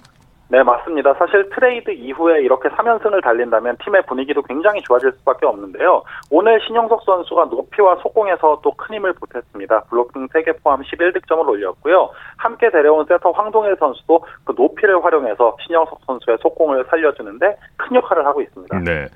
네, 0.52 0.62
맞습니다. 0.62 1.14
사실 1.14 1.48
트레이드 1.48 1.90
이후에 1.92 2.42
이렇게 2.42 2.68
3연승을 2.68 3.22
달린다면 3.22 3.78
팀의 3.82 4.02
분위기도 4.06 4.42
굉장히 4.42 4.82
좋아질 4.82 5.10
수밖에 5.12 5.46
없는데요. 5.46 6.02
오늘 6.30 6.60
신영석 6.60 7.04
선수가 7.06 7.46
높이와 7.46 7.96
속공에서 8.02 8.60
또 8.62 8.72
큰 8.72 8.96
힘을 8.96 9.14
보탰습니다. 9.14 9.84
블로킹 9.88 10.28
3개 10.28 10.62
포함 10.62 10.82
11득점을 10.82 11.48
올렸고요. 11.48 12.10
함께 12.36 12.70
데려온 12.70 13.06
세터 13.06 13.30
황동일 13.30 13.76
선수도 13.78 14.26
그 14.44 14.52
높이를 14.54 15.02
활용해서 15.02 15.56
신영석 15.64 16.00
선수의 16.06 16.36
속공을 16.42 16.84
살려주는데 16.90 17.56
큰 17.76 17.96
역할을 17.96 18.26
하고 18.26 18.42
있습니다. 18.42 18.78
네. 18.80 19.06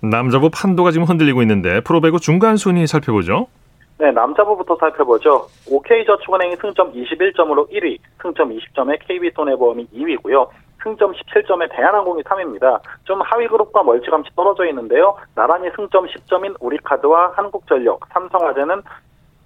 남자부 0.00 0.48
판도가 0.50 0.90
지금 0.90 1.06
흔들리고 1.06 1.42
있는데 1.42 1.82
프로배구 1.82 2.18
중간 2.18 2.56
순위 2.56 2.86
살펴보죠. 2.86 3.48
네, 3.98 4.10
남자부부터 4.12 4.76
살펴보죠. 4.76 5.48
OK저축은행이 5.70 6.56
승점 6.56 6.92
21점으로 6.92 7.68
1위, 7.72 7.98
승점 8.22 8.50
20점의 8.50 8.98
KB손해보험이 9.06 9.88
2위고요. 9.92 10.48
승점 10.82 11.12
17점의 11.12 11.68
대한항공이 11.70 12.22
3위입니다. 12.22 12.80
좀 13.04 13.20
하위 13.22 13.48
그룹과 13.48 13.82
멀찌감치 13.82 14.30
떨어져 14.36 14.66
있는데요. 14.66 15.16
나란히 15.34 15.70
승점 15.74 16.06
10점인 16.06 16.54
우리카드와 16.60 17.32
한국전력, 17.36 18.00
삼성화재는 18.12 18.82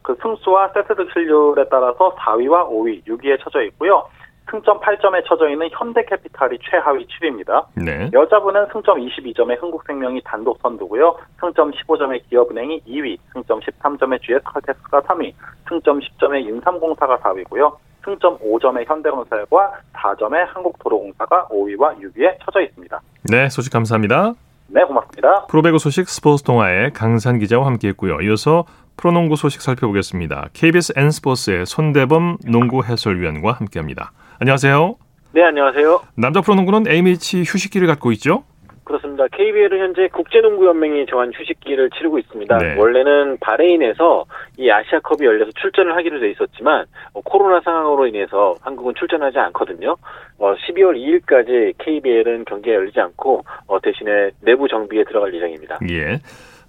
그 0.03 0.17
승수와 0.21 0.69
세트 0.69 0.95
득실률에 0.95 1.65
따라서 1.71 2.15
4위와 2.17 2.69
5위, 2.69 3.07
6위에 3.07 3.43
처져 3.43 3.62
있고요. 3.62 4.05
승점 4.51 4.81
8점에 4.81 5.25
처져 5.27 5.49
있는 5.49 5.69
현대캐피탈이 5.71 6.59
최하위 6.69 7.07
7위입니다. 7.07 7.67
네. 7.77 8.11
여자분은 8.12 8.67
승점 8.73 8.99
22점의 8.99 9.61
흥국생명이 9.62 10.21
단독 10.25 10.59
선두고요. 10.61 11.17
승점 11.41 11.71
15점의 11.71 12.23
기업은행이 12.29 12.83
2위, 12.87 13.19
승점 13.33 13.61
13점의 13.61 14.21
GS칼텍스가 14.21 15.01
3위, 15.03 15.33
승점 15.69 16.01
10점의 16.01 16.45
인삼공사가 16.47 17.19
4위고요. 17.19 17.77
승점 18.04 18.38
5점의 18.38 18.88
현대건설과 18.88 19.73
4점의 19.92 20.47
한국도로공사가 20.52 21.49
5위와 21.49 21.99
6위에 21.99 22.37
처져 22.44 22.61
있습니다. 22.62 23.00
네, 23.30 23.49
소식 23.49 23.73
감사합니다. 23.73 24.35
네, 24.68 24.82
고맙습니다. 24.85 25.47
프로배구 25.47 25.78
소식 25.78 26.09
스포츠 26.09 26.42
동아의 26.44 26.92
강산 26.92 27.38
기자와 27.38 27.66
함께했고요. 27.66 28.21
이어서 28.23 28.64
프로농구 28.97 29.37
소식 29.37 29.61
살펴보겠습니다. 29.61 30.49
KBS 30.52 30.94
N스포츠의 30.97 31.66
손대범 31.66 32.38
농구 32.47 32.82
해설위원과 32.82 33.52
함께합니다. 33.52 34.12
안녕하세요. 34.40 34.97
네, 35.32 35.42
안녕하세요. 35.44 36.00
남자 36.14 36.40
프로농구는 36.40 36.88
A매치 36.88 37.40
휴식기를 37.40 37.87
갖고 37.87 38.12
있죠? 38.12 38.44
그렇습니다. 38.85 39.27
KBL은 39.29 39.79
현재 39.79 40.09
국제농구연맹이 40.09 41.07
정한 41.07 41.33
휴식기를 41.35 41.91
치르고 41.91 42.19
있습니다. 42.19 42.59
네. 42.59 42.75
원래는 42.77 43.39
바레인에서 43.41 44.25
이 44.59 44.71
아시아컵이 44.71 45.25
열려서 45.25 45.53
출전을 45.61 45.97
하기로 45.97 46.21
돼 46.21 46.31
있었지만 46.31 46.87
어, 47.12 47.21
코로나 47.23 47.61
상황으로 47.61 48.07
인해서 48.07 48.57
한국은 48.61 48.95
출전하지 48.99 49.39
않거든요. 49.39 49.97
어, 50.39 50.55
12월 50.55 50.97
2일까지 50.97 51.75
KBL은 51.79 52.45
경기가 52.45 52.75
열리지 52.77 53.01
않고 53.01 53.45
어, 53.67 53.81
대신에 53.81 54.31
내부 54.41 54.69
정비에 54.69 55.05
들어갈 55.05 55.35
예정입니다. 55.35 55.79
예. 55.91 56.21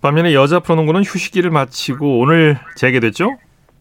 반면에 0.02 0.34
여자 0.34 0.60
프로농구는 0.60 1.02
휴식기를 1.02 1.50
마치고 1.50 2.20
오늘 2.20 2.58
재개됐죠? 2.76 3.38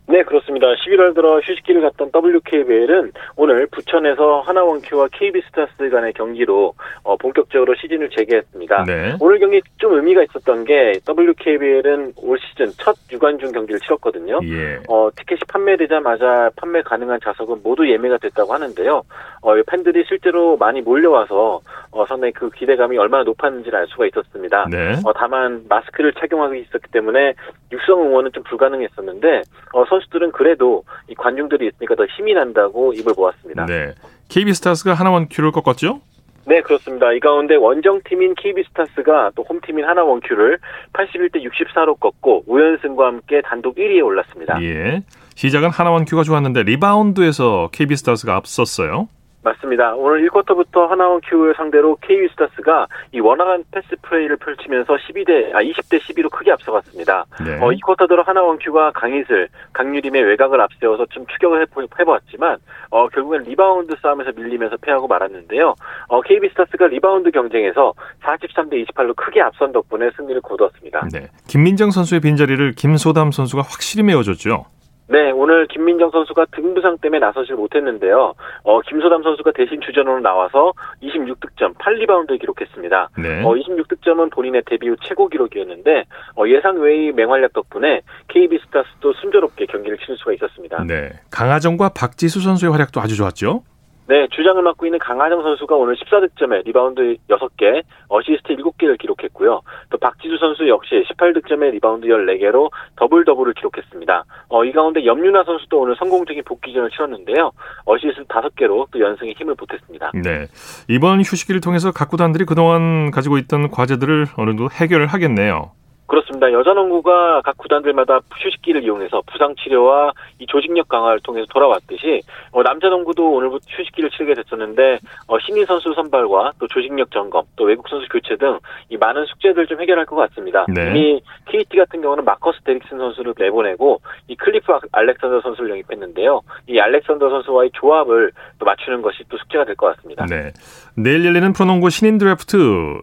네, 0.09 0.25
그렇습니다. 0.25 0.66
11월 0.66 1.14
들어 1.14 1.38
휴식기를 1.38 1.80
갔던 1.80 2.11
WKBL은 2.14 3.12
오늘 3.37 3.66
부천에서 3.68 4.40
하나원큐와 4.40 5.09
KB스타스 5.12 5.90
간의 5.90 6.12
경기로 6.14 6.75
어, 7.04 7.16
본격적으로 7.16 7.75
시즌을 7.76 8.11
재개했습니다. 8.11 8.85
네. 8.85 9.16
오늘 9.21 9.38
경기 9.38 9.62
좀 9.78 9.94
의미가 9.94 10.25
있었던 10.25 10.64
게 10.64 10.94
WKBL은 11.09 12.14
올 12.16 12.38
시즌 12.40 12.66
첫 12.78 12.97
유관중 13.12 13.52
경기를 13.52 13.80
치렀거든요. 13.80 14.40
예. 14.42 14.80
어, 14.88 15.09
티켓이 15.16 15.40
판매되자마자 15.49 16.50
판매 16.56 16.82
가능한 16.82 17.21
좌석은 17.23 17.61
모두 17.62 17.88
예매가 17.88 18.18
됐다고 18.18 18.52
하는데요. 18.52 19.02
어, 19.42 19.62
팬들이 19.66 20.04
실제로 20.09 20.56
많이 20.56 20.80
몰려와서 20.80 21.61
어, 21.92 22.06
상당히 22.06 22.32
그 22.32 22.50
기대감이 22.50 22.99
얼마나 22.99 23.23
높았는지를 23.23 23.78
알 23.78 23.87
수가 23.87 24.06
있었습니다. 24.06 24.66
네. 24.71 24.94
어, 25.04 25.12
다만 25.12 25.64
마스크를 25.68 26.12
착용하고 26.14 26.54
있었기 26.54 26.90
때문에 26.90 27.35
육성 27.71 28.02
응원은 28.02 28.32
좀 28.32 28.42
불가능했었는데 28.44 29.42
어, 29.73 29.85
선수들은 29.93 30.33
그래도 30.33 30.85
이 31.09 31.15
관중들이 31.15 31.69
있으니까 31.69 31.95
더 31.95 32.07
힘이 32.07 32.33
난다고 32.33 32.95
입을 32.95 33.13
모았습니다. 33.15 33.67
네. 33.67 33.93
KB스타스가 34.29 34.95
하나원 34.95 35.29
큐를 35.29 35.53
꺾었죠? 35.53 36.01
네, 36.47 36.61
그렇습니다. 36.63 37.13
이 37.13 37.21
가운데 37.21 37.55
원정팀인 37.55 38.35
KB스타스가 38.35 39.33
또 39.37 39.45
홈팀인 39.49 39.85
하나원큐를 39.85 40.59
81대 40.93 41.45
64로 41.45 42.01
꺾고 42.01 42.45
5연승과 42.49 43.03
함께 43.03 43.43
단독 43.43 43.77
1위에 43.77 44.05
올랐습니다. 44.05 44.61
예. 44.63 45.03
시작은 45.35 45.71
하나원 45.71 46.05
큐가 46.05 46.25
좋았는데 46.25 46.65
리바운드에서 46.65 47.69
KB스타스가 47.73 48.35
앞섰어요. 48.37 49.09
맞습니다. 49.43 49.95
오늘 49.95 50.29
1쿼터부터 50.29 50.89
하나원 50.89 51.21
큐를 51.25 51.55
상대로 51.57 51.97
KB스타스가 52.01 52.87
이 53.13 53.21
원활한 53.21 53.65
패스 53.71 53.97
플레이를 54.03 54.37
펼치면서 54.37 54.95
12대 54.95 55.55
아 55.55 55.63
20대 55.63 55.99
12로 56.01 56.31
크게 56.31 56.53
앞서갔습니다. 56.53 57.27
네. 57.45 57.59
어, 57.61 57.71
2쿼터 57.71 58.09
들어 58.09 58.23
하나원 58.23 58.59
큐가 58.59 58.93
강이슬, 58.93 59.49
강유림의 59.73 60.23
외곽을 60.23 60.61
앞세워서 60.61 61.07
좀 61.07 61.27
추격을 61.27 61.63
해보, 61.63 61.83
해보았지만 61.99 62.59
어, 62.91 63.09
결국엔 63.09 63.43
리바운드 63.43 63.97
싸움에서 64.01 64.31
밀리면서 64.37 64.77
패하고 64.81 65.09
말았는데요. 65.09 65.75
어, 66.09 66.21
KB스타스가 66.21 66.87
리바운드 66.87 67.31
경쟁에서 67.31 67.95
43대 68.23 68.87
28로 68.87 69.17
크게 69.17 69.41
앞선 69.41 69.73
덕분에 69.73 70.11
승리를 70.17 70.41
거두었습니다. 70.43 71.09
네. 71.13 71.29
김민정 71.49 71.91
선수의 71.91 72.21
빈자리를 72.21 72.73
김소담 72.73 73.33
선수가 73.33 73.63
확실히 73.63 74.05
메워줬죠. 74.05 74.67
네, 75.12 75.31
오늘 75.31 75.66
김민정 75.66 76.11
선수가 76.11 76.47
등 76.52 76.73
부상 76.73 76.97
때문에 76.97 77.19
나서질 77.21 77.54
못했는데요. 77.54 78.33
어, 78.62 78.81
김소담 78.81 79.23
선수가 79.23 79.52
대신 79.52 79.78
주전으로 79.83 80.21
나와서 80.21 80.73
26득점, 81.02 81.75
8리바운드를 81.76 82.40
기록했습니다. 82.40 83.11
네. 83.19 83.42
어, 83.45 83.50
26득점은 83.50 84.33
본인의 84.33 84.62
데뷔 84.64 84.88
후 84.88 84.97
최고 85.02 85.28
기록이었는데 85.28 86.04
어, 86.37 86.45
예상 86.49 86.81
외의 86.81 87.12
맹활약 87.12 87.52
덕분에 87.52 88.00
KB 88.28 88.59
스타스도 88.64 89.12
순조롭게 89.21 89.66
경기를 89.66 89.99
치를 89.99 90.16
수가 90.16 90.33
있었습니다. 90.33 90.83
네. 90.85 91.11
강아정과 91.31 91.91
박지수 91.90 92.40
선수의 92.40 92.73
활약도 92.73 92.99
아주 93.02 93.14
좋았죠. 93.14 93.64
네, 94.12 94.28
주장을 94.31 94.61
맡고 94.61 94.85
있는 94.85 94.99
강아정 94.99 95.43
선수가 95.42 95.75
오늘 95.75 95.97
14득점에 95.97 96.66
리바운드 96.66 97.16
6개, 97.31 97.83
어시스트 98.09 98.57
7개를 98.57 98.99
기록했고요. 98.99 99.62
또 99.88 99.97
박지수 99.97 100.37
선수 100.37 100.69
역시 100.69 101.02
18득점에 101.09 101.71
리바운드 101.71 102.07
14개로 102.07 102.71
더블 102.97 103.25
더블을 103.25 103.54
기록했습니다. 103.54 104.25
어, 104.50 104.64
이 104.66 104.73
가운데 104.73 105.07
염윤아 105.07 105.45
선수도 105.45 105.81
오늘 105.81 105.97
성공적인 105.97 106.42
복귀전을 106.45 106.90
치렀는데요. 106.90 107.52
어시스트 107.87 108.25
5개로 108.25 108.87
또 108.90 109.00
연승에 109.00 109.33
힘을 109.33 109.54
보탰습니다. 109.54 110.11
네. 110.23 110.47
이번 110.88 111.21
휴식기를 111.21 111.62
통해서 111.62 111.90
각 111.90 112.11
구단들이 112.11 112.45
그동안 112.45 113.11
가지고 113.12 113.38
있던 113.38 113.71
과제들을 113.71 114.26
어느 114.37 114.50
정도 114.50 114.69
해결을 114.71 115.07
하겠네요. 115.07 115.73
그렇습니다. 116.12 116.52
여자농구가 116.52 117.40
각 117.42 117.57
구단들마다 117.57 118.21
휴식기를 118.37 118.85
이용해서 118.85 119.23
부상 119.33 119.54
치료와 119.57 120.12
이 120.38 120.47
조직력 120.47 120.87
강화를 120.88 121.21
통해서 121.21 121.47
돌아왔듯이 121.50 122.21
어, 122.50 122.62
남자농구도 122.62 123.33
오늘부터 123.33 123.64
휴식기를 123.66 124.11
치르게 124.11 124.35
됐었는데 124.35 124.99
어, 125.26 125.38
신인 125.40 125.64
선수 125.64 125.95
선발과 125.95 126.52
또 126.59 126.66
조직력 126.69 127.11
점검, 127.12 127.45
또 127.56 127.65
외국 127.65 127.89
선수 127.89 128.06
교체 128.08 128.37
등 128.37 128.58
이 128.91 128.97
많은 128.99 129.25
숙제들 129.25 129.67
좀 129.69 129.80
해결할 129.80 130.04
것 130.04 130.17
같습니다. 130.17 130.67
네. 130.69 130.91
이미 130.91 131.23
KT 131.47 131.78
같은 131.78 132.02
경우는 132.02 132.25
마커스 132.26 132.60
데릭슨 132.65 132.99
선수를 132.99 133.32
내보내고 133.39 134.02
이 134.28 134.37
클리프 134.37 134.71
알렉산더 134.93 135.41
선수를 135.41 135.71
영입했는데요. 135.71 136.43
이 136.69 136.78
알렉산더 136.78 137.30
선수와의 137.30 137.71
조합을 137.73 138.32
또 138.58 138.67
맞추는 138.67 139.00
것이 139.00 139.25
또 139.30 139.39
숙제가 139.39 139.65
될 139.65 139.76
것 139.76 139.97
같습니다. 139.97 140.26
네. 140.26 140.52
내일 140.95 141.25
열리는 141.25 141.52
프로농구 141.54 141.89
신인 141.89 142.19
드래프트 142.19 142.56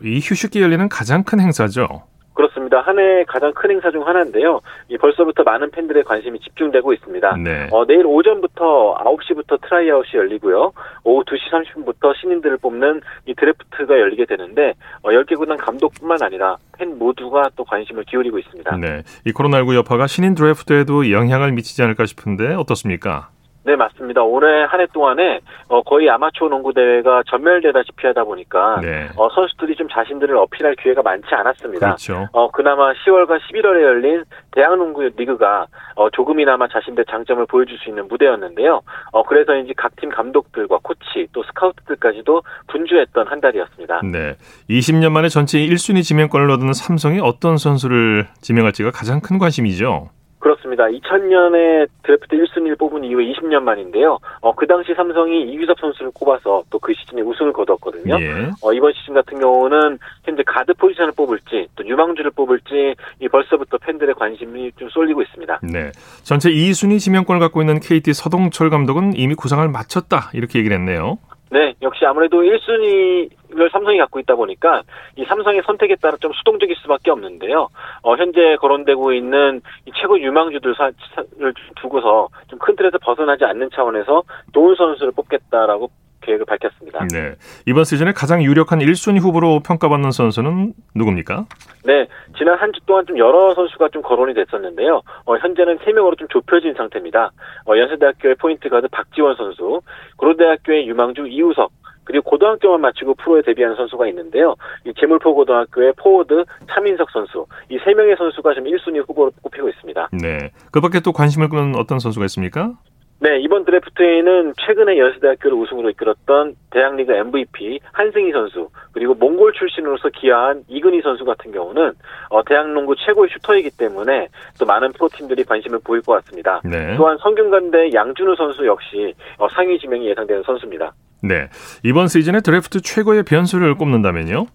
이 0.04 0.20
휴식기 0.22 0.62
열리는 0.62 0.88
가장 0.90 1.24
큰 1.24 1.40
행사죠. 1.40 1.88
그렇습니다. 2.34 2.80
한 2.82 3.00
해 3.00 3.24
가장 3.28 3.54
큰 3.54 3.72
행사 3.72 3.92
중 3.92 4.06
하나인데요. 4.08 4.62
이 4.88 4.98
벌써부터 4.98 5.44
많은 5.44 5.72
팬들의 5.72 6.04
관심이 6.04 6.40
집중되고 6.40 6.94
있습니다. 6.94 7.36
네. 7.38 7.68
어, 7.72 7.86
내일 7.86 8.06
오전부터 8.06 8.96
9시부터 9.04 9.62
트라이아웃이 9.62 10.12
열리고요. 10.16 10.72
오후 11.04 11.24
2시 11.24 11.52
30분부터 11.52 12.16
신인들을 12.20 12.58
뽑는 12.58 13.02
이 13.26 13.34
드래프트가 13.36 14.00
열리게 14.00 14.26
되는데 14.26 14.74
어, 15.02 15.10
10개 15.10 15.38
구단 15.38 15.58
감독뿐만 15.58 16.22
아니라 16.22 16.58
팬 16.78 16.98
모두가 16.98 17.50
또 17.56 17.64
관심을 17.66 18.04
기울이고 18.06 18.40
있습니다. 18.40 18.76
네. 18.78 19.04
이 19.26 19.32
코로나19 19.32 19.76
여파가 19.76 20.08
신인 20.08 20.36
드래프트에도 20.36 21.12
영향을 21.12 21.52
미치지 21.52 21.84
않을까 21.84 22.06
싶은데 22.06 22.54
어떻습니까? 22.56 23.30
네, 23.70 23.76
맞습니다. 23.76 24.24
올해 24.24 24.64
한 24.64 24.80
해 24.80 24.88
동안에 24.92 25.42
어, 25.68 25.84
거의 25.84 26.10
아마추어 26.10 26.48
농구 26.50 26.74
대회가 26.74 27.22
전멸되다시피 27.28 28.08
하다 28.08 28.24
보니까 28.24 28.80
네. 28.82 29.10
어, 29.16 29.30
선수들이 29.30 29.76
좀 29.76 29.88
자신들을 29.90 30.36
어필할 30.38 30.76
기회가 30.78 31.04
많지 31.04 31.28
않았습니다. 31.30 31.86
그렇죠. 31.86 32.28
어, 32.32 32.50
그나마 32.50 32.94
10월과 32.94 33.40
11월에 33.42 33.82
열린 33.84 34.24
대학 34.52 34.76
농구 34.78 35.04
리그가 35.04 35.68
어, 35.96 36.10
조금이나마 36.10 36.68
자신들의 36.68 37.06
장점을 37.12 37.46
보여줄 37.46 37.78
수 37.78 37.90
있는 37.90 38.08
무대였는데요. 38.08 38.82
어, 39.12 39.24
그래서인지 39.24 39.74
각 39.76 39.92
팀 40.00 40.10
감독들과 40.10 40.80
코치 40.82 41.28
또 41.34 41.44
스카우트들까지도 41.44 42.42
분주했던 42.68 43.28
한 43.28 43.42
달이었습니다. 43.42 44.02
네. 44.12 44.36
20년 44.70 45.12
만에 45.12 45.28
전체 45.28 45.60
1순위 45.60 46.04
지명권을 46.04 46.50
얻은 46.52 46.72
삼성이 46.74 47.20
어떤 47.22 47.58
선수를 47.58 48.28
지명할지가 48.42 48.92
가장 48.92 49.20
큰 49.20 49.38
관심이죠. 49.40 50.10
그렇습니다. 50.40 50.86
2000년에 50.86 51.88
드래프트 52.04 52.36
1순위를 52.36 52.78
뽑은 52.80 53.04
이후에 53.04 53.26
20년 53.34 53.60
만인데요. 53.62 54.18
어, 54.42 54.56
그 54.56 54.66
당시 54.68 54.94
삼성이 54.96 55.44
이규섭 55.52 55.80
선수를 55.80 56.12
꼽아서 56.14 56.64
또 56.70 56.80
그 56.80 56.94
시즌에 56.94 57.22
우승을 57.22 57.52
거뒀거든요. 57.54 58.16
예. 58.20 58.50
어, 58.64 58.74
이번 58.74 58.94
시즌 58.94 59.14
같은 59.14 59.38
경우는 59.40 60.00
현재 60.24 60.42
가드 60.44 60.74
포지션을 60.76 61.12
뽑을지 61.12 61.68
또 61.76 61.86
유망주를 61.86 62.32
뽑을지 62.32 62.96
이 63.20 63.28
벌써부터 63.28 63.78
팬들의 63.80 64.16
관심이 64.16 64.72
좀 64.78 64.90
쏠리고 64.90 65.22
있습니다. 65.22 65.60
네. 65.64 65.92
전체 66.24 66.50
2순위 66.50 67.00
지명권을 67.00 67.40
갖고 67.42 67.62
있는 67.62 67.80
KT 67.80 68.14
서동철 68.14 68.70
감독은 68.70 69.14
이미 69.18 69.36
구상을 69.36 69.68
마쳤다. 69.68 70.32
이렇게 70.34 70.60
얘기를 70.60 70.78
했네요. 70.78 71.18
네, 71.52 71.74
역시 71.82 72.06
아무래도 72.06 72.44
1순위를 72.44 73.72
삼성이 73.72 73.98
갖고 73.98 74.20
있다 74.20 74.36
보니까 74.36 74.84
이 75.16 75.26
삼성의 75.26 75.64
선택에 75.66 75.96
따라 75.96 76.16
좀 76.18 76.32
수동적일 76.34 76.76
수밖에 76.76 77.10
없는데요. 77.10 77.70
어, 78.04 78.16
현재 78.16 78.56
거론되고 78.58 79.14
있는 79.14 79.62
이 79.86 79.92
최고 79.96 80.20
유망주들 80.20 80.76
사, 80.76 80.92
를 81.38 81.54
두고서 81.78 82.28
좀 82.48 82.60
큰 82.60 82.76
틀에서 82.76 82.98
벗어나지 83.00 83.46
않는 83.46 83.70
차원에서 83.74 84.24
좋은 84.54 84.76
선수를 84.76 85.12
뽑겠다라고 85.14 85.90
계획을 86.22 86.46
밝혔습니다. 86.46 87.06
네. 87.12 87.36
이번 87.66 87.84
시즌에 87.84 88.12
가장 88.14 88.44
유력한 88.44 88.80
1순위 88.80 89.20
후보로 89.22 89.62
평가받는 89.66 90.12
선수는 90.12 90.74
누굽니까? 90.96 91.46
네, 91.86 92.08
지난 92.38 92.58
한 92.58 92.72
주 92.72 92.80
동안 92.86 93.06
좀 93.06 93.18
여러 93.18 93.54
선수가 93.56 93.90
좀 93.90 94.02
거론이 94.02 94.34
됐었는데요. 94.34 95.02
어, 95.26 95.38
현재는 95.38 95.78
3명으로 95.80 96.18
좀 96.18 96.28
좁혀진 96.30 96.74
상태입니다. 96.76 97.32
어, 97.66 97.78
연세대학교의 97.78 98.36
포인트 98.36 98.70
가드 98.70 98.88
박지원 98.90 99.36
선수, 99.36 99.82
고려대학교의 100.18 100.88
유망주 100.88 101.28
이우석, 101.28 101.72
그리고 102.04 102.28
고등학교만 102.32 102.82
마치고 102.82 103.14
프로에 103.16 103.44
데뷔한 103.44 103.76
선수가 103.76 104.08
있는데요. 104.08 104.56
이 104.84 104.92
제물포 105.00 105.36
고등학교의 105.36 105.94
포워드 105.98 106.44
차민석 106.74 107.12
선수, 107.12 107.46
이 107.70 107.78
세 107.86 107.94
명의 107.94 108.16
선수가 108.18 108.54
지금 108.56 108.68
1순위 108.72 109.08
후보로 109.08 109.32
꼽히고 109.44 109.70
있습니다. 109.70 110.10
네. 110.14 110.52
그 110.72 110.82
밖에 110.82 111.00
또 111.02 111.12
관심을 111.12 111.50
끄는 111.50 111.76
어떤 111.76 112.00
선수가 112.00 112.26
있습니까? 112.26 112.74
네, 113.22 113.40
이번 113.42 113.66
드래프트에는 113.66 114.54
최근에 114.66 114.98
연세대학교를 114.98 115.58
우승으로 115.58 115.90
이끌었던 115.90 116.56
대학리그 116.72 117.12
MVP 117.12 117.80
한승희 117.92 118.32
선수, 118.32 118.70
그리고 118.94 119.14
몽골 119.14 119.54
출신으로서 119.54 120.10
기여한 120.10 120.64
이근휘 120.70 121.02
선수 121.02 121.26
같은 121.26 121.52
경우는 121.52 121.92
어, 122.30 122.44
대학농구 122.46 122.96
최고의 122.96 123.30
슈터이기 123.34 123.72
때문에 123.72 124.30
또 124.58 124.66
많은 124.66 124.94
프로팀들이 124.94 125.44
관심을 125.44 125.80
보일 125.84 126.02
것 126.02 126.14
같습니다. 126.24 126.62
네. 126.64 126.96
또한 126.96 127.18
성균관대 127.18 127.92
양준우 127.94 128.36
선수 128.38 128.66
역시 128.66 129.14
어, 129.38 129.48
상위 129.50 129.78
지명이 129.80 130.10
예상되는 130.10 130.44
선수입니다. 130.44 130.94
네. 131.22 131.50
이번 131.84 132.08
시즌에 132.08 132.40
드래프트 132.40 132.82
최고의 132.82 133.24
변수를 133.24 133.76
꼽는다면요? 133.76 134.46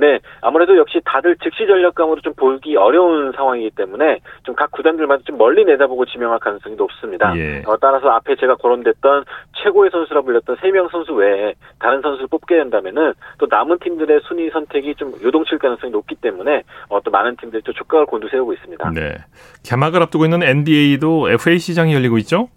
네, 0.00 0.18
아무래도 0.40 0.78
역시 0.78 0.98
다들 1.04 1.36
즉시 1.42 1.66
전력감으로 1.66 2.22
좀 2.22 2.32
보기 2.34 2.74
어려운 2.76 3.32
상황이기 3.32 3.72
때문에 3.76 4.20
좀 4.44 4.54
각 4.56 4.70
구단들마다 4.72 5.22
좀 5.26 5.36
멀리 5.38 5.64
내다보고 5.64 6.06
지명할 6.06 6.38
가능성이 6.38 6.74
높습니다. 6.76 7.32
예. 7.36 7.62
어, 7.66 7.76
따라서 7.80 8.08
앞에 8.08 8.36
제가 8.36 8.56
거론됐던 8.56 9.24
최고의 9.62 9.90
선수라 9.90 10.22
불렸던 10.22 10.56
세 10.60 10.70
명 10.70 10.88
선수 10.88 11.12
외에 11.14 11.54
다른 11.78 12.00
선수를 12.00 12.28
뽑게 12.28 12.56
된다면은 12.56 13.12
또 13.38 13.46
남은 13.50 13.78
팀들의 13.80 14.20
순위 14.28 14.48
선택이 14.50 14.94
좀 14.96 15.12
요동칠 15.22 15.58
가능성이 15.58 15.92
높기 15.92 16.14
때문에 16.14 16.62
어, 16.88 17.00
또 17.02 17.10
많은 17.10 17.36
팀들이 17.36 17.62
또 17.62 17.72
촉각을 17.72 18.06
곤두세우고 18.06 18.52
있습니다. 18.54 18.90
네. 18.94 19.16
개막을 19.64 20.02
앞두고 20.02 20.24
있는 20.24 20.42
NBA도 20.42 21.30
FA 21.30 21.58
시장이 21.58 21.92
열리고 21.94 22.16
있죠? 22.18 22.48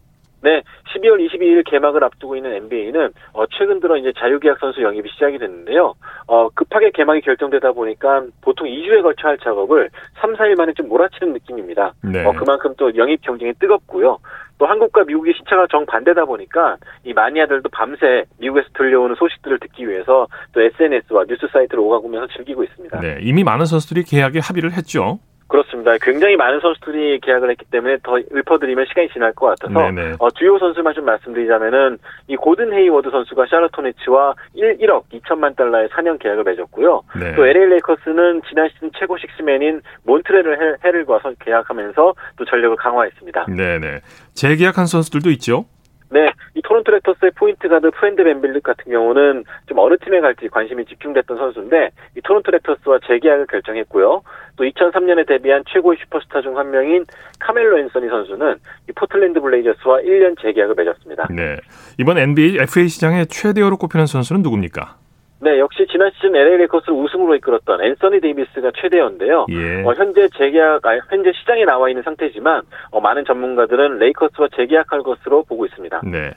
네, 0.41 0.61
12월 0.93 1.27
22일 1.27 1.63
개막을 1.69 2.03
앞두고 2.03 2.35
있는 2.35 2.53
NBA는 2.53 3.11
어, 3.33 3.45
최근 3.47 3.79
들어 3.79 3.97
이제 3.97 4.11
자유계약 4.17 4.59
선수 4.59 4.81
영입이 4.81 5.09
시작이 5.13 5.37
됐는데요. 5.37 5.93
어, 6.27 6.49
급하게 6.49 6.91
개막이 6.91 7.21
결정되다 7.21 7.71
보니까 7.71 8.23
보통 8.41 8.67
2주에 8.67 9.01
걸쳐 9.01 9.27
할 9.27 9.37
작업을 9.39 9.89
3, 10.21 10.33
4일 10.33 10.55
만에 10.55 10.73
좀 10.73 10.87
몰아치는 10.89 11.33
느낌입니다. 11.33 11.93
네. 12.01 12.25
어, 12.25 12.33
그만큼 12.33 12.73
또 12.77 12.95
영입 12.95 13.21
경쟁이 13.21 13.53
뜨겁고요. 13.59 14.19
또 14.59 14.67
한국과 14.67 15.03
미국의 15.05 15.33
시차가 15.33 15.67
정반대다 15.67 16.25
보니까 16.25 16.77
이 17.03 17.13
마니아들도 17.13 17.69
밤새 17.69 18.25
미국에서 18.39 18.69
들려오는 18.77 19.15
소식들을 19.15 19.59
듣기 19.59 19.89
위해서 19.89 20.27
또 20.53 20.61
SNS와 20.61 21.25
뉴스 21.27 21.47
사이트를 21.51 21.79
오가보면서 21.83 22.27
즐기고 22.35 22.63
있습니다. 22.63 22.99
네. 22.99 23.17
이미 23.21 23.43
많은 23.43 23.65
선수들이 23.65 24.03
계약에 24.03 24.39
합의를 24.39 24.73
했죠. 24.73 25.19
그렇습니다. 25.47 25.97
굉장히 26.01 26.35
많은 26.35 26.59
선수들이 26.61 27.19
계약을 27.19 27.49
했기 27.51 27.65
때문에 27.65 27.97
더 28.03 28.17
읊어드리면 28.17 28.85
시간이 28.87 29.09
지날 29.09 29.33
것 29.33 29.47
같아서. 29.47 29.73
어, 30.19 30.29
주요 30.31 30.57
선수만 30.57 30.93
좀 30.93 31.05
말씀드리자면은 31.05 31.97
이 32.27 32.35
고든 32.35 32.73
헤이워드 32.73 33.09
선수가 33.11 33.45
호네츠와 33.77 34.33
1, 34.55 34.77
1억 34.79 35.03
2천만 35.13 35.55
달러의 35.55 35.89
4년 35.89 36.17
계약을 36.19 36.43
맺었고요. 36.43 37.01
네. 37.19 37.35
또 37.35 37.45
LA 37.45 37.65
레이커스는 37.65 38.41
지난 38.49 38.69
시즌 38.69 38.89
최고 38.97 39.17
식스맨인 39.17 39.81
몬트레즐 40.03 40.79
해럴과 40.83 41.19
선- 41.21 41.35
계약하면서 41.39 42.13
또 42.37 42.45
전력을 42.45 42.75
강화했습니다. 42.77 43.45
네네. 43.55 43.99
재계약한 44.33 44.85
선수들도 44.85 45.29
있죠. 45.31 45.65
네, 46.13 46.31
이 46.53 46.61
토론토 46.61 46.91
랩터스의 46.91 47.31
포인트 47.35 47.67
가드 47.67 47.89
프레드 47.91 48.23
밴블릿 48.23 48.61
같은 48.61 48.91
경우는 48.91 49.43
좀 49.67 49.79
어느 49.79 49.97
팀에 49.97 50.21
갈지 50.21 50.47
관심이 50.47 50.85
집중됐던 50.85 51.37
선수인데 51.37 51.89
이 52.15 52.21
토론토 52.21 52.51
랩터스와 52.51 52.99
재계약을 53.07 53.47
결정했고요. 53.47 54.21
또 54.55 54.63
2003년에 54.63 55.27
데뷔한 55.27 55.63
최고의 55.67 55.97
슈퍼스타 56.03 56.41
중 56.41 56.53
한 56.53 56.69
명인 56.69 57.03
카멜로 57.39 57.79
앤서니 57.79 58.07
선수는 58.07 58.57
이 58.87 58.91
포틀랜드 58.93 59.39
블레이저스와 59.41 60.01
1년 60.01 60.39
재계약을 60.39 60.75
맺었습니다. 60.75 61.27
네. 61.31 61.57
이번 61.97 62.19
NBA 62.19 62.57
FA 62.59 62.87
시장의 62.87 63.25
최대어로 63.27 63.77
꼽히는 63.77 64.05
선수는 64.05 64.43
누굽니까? 64.43 64.97
네, 65.43 65.59
역시 65.59 65.85
지난 65.91 66.09
시즌 66.15 66.35
LA 66.35 66.57
레이커스를 66.57 66.93
우승으로 66.93 67.35
이끌었던 67.35 67.83
앤서니 67.83 68.21
데이비스가 68.21 68.71
최대어인데요. 68.79 69.45
예. 69.49 69.83
어, 69.83 69.93
현재 69.93 70.29
재계약, 70.37 70.85
아니, 70.85 71.01
현재 71.09 71.31
시장에 71.33 71.65
나와 71.65 71.89
있는 71.89 72.01
상태지만 72.03 72.61
어, 72.91 73.01
많은 73.01 73.25
전문가들은 73.25 73.99
레이커스와 73.99 74.47
재계약할 74.55 75.03
것으로 75.03 75.43
보고 75.43 75.65
있습니다. 75.65 76.01
네. 76.05 76.31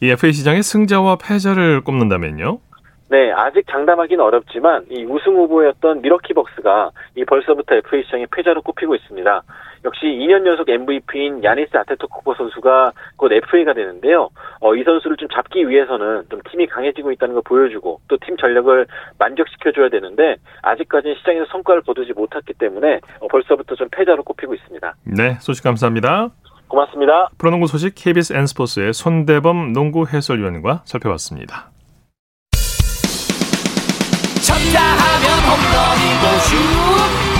이 0.00 0.10
FA 0.10 0.32
시장의 0.32 0.62
승자와 0.62 1.16
패자를 1.16 1.82
꼽는다면요? 1.82 2.58
네, 3.10 3.32
아직 3.32 3.66
장담하기는 3.70 4.22
어렵지만 4.22 4.84
이 4.90 5.04
우승 5.04 5.34
후보였던 5.34 6.02
미러키 6.02 6.34
벅스가 6.34 6.90
이 7.14 7.24
벌써부터 7.24 7.76
FA 7.76 8.02
시장의 8.04 8.26
패자로 8.30 8.60
꼽히고 8.62 8.94
있습니다. 8.94 9.42
역시 9.84 10.06
2년 10.06 10.44
연속 10.46 10.68
MVP인 10.68 11.42
야니스 11.42 11.76
아테토쿠보 11.76 12.34
선수가 12.34 12.92
곧 13.16 13.32
FA가 13.32 13.72
되는데요. 13.72 14.28
어, 14.60 14.74
이 14.74 14.82
선수를 14.84 15.16
좀 15.16 15.28
잡기 15.28 15.68
위해서는 15.68 16.24
좀 16.28 16.40
팀이 16.50 16.66
강해지고 16.66 17.12
있다는 17.12 17.34
걸 17.34 17.42
보여주고 17.44 18.00
또 18.08 18.18
팀 18.18 18.36
전력을 18.36 18.86
만족시켜줘야 19.18 19.88
되는데 19.88 20.36
아직까지는 20.62 21.14
시장에서 21.16 21.46
성과를 21.46 21.82
거두지 21.82 22.12
못했기 22.12 22.54
때문에 22.54 23.00
어, 23.20 23.28
벌써부터 23.28 23.74
좀 23.76 23.88
패자로 23.90 24.22
꼽히고 24.24 24.54
있습니다. 24.54 24.94
네. 25.16 25.34
소식 25.40 25.62
감사합니다. 25.64 26.28
고맙습니다. 26.66 27.30
프로농구 27.38 27.68
소식 27.68 27.94
KBS 27.94 28.34
N스포츠의 28.34 28.92
손대범 28.92 29.72
농구 29.72 30.06
해설위원과 30.06 30.82
살펴봤습니다. 30.84 31.70
쳤다 34.48 34.80
하면 34.80 35.38
홈런이고 35.44 36.40
슛 36.40 36.56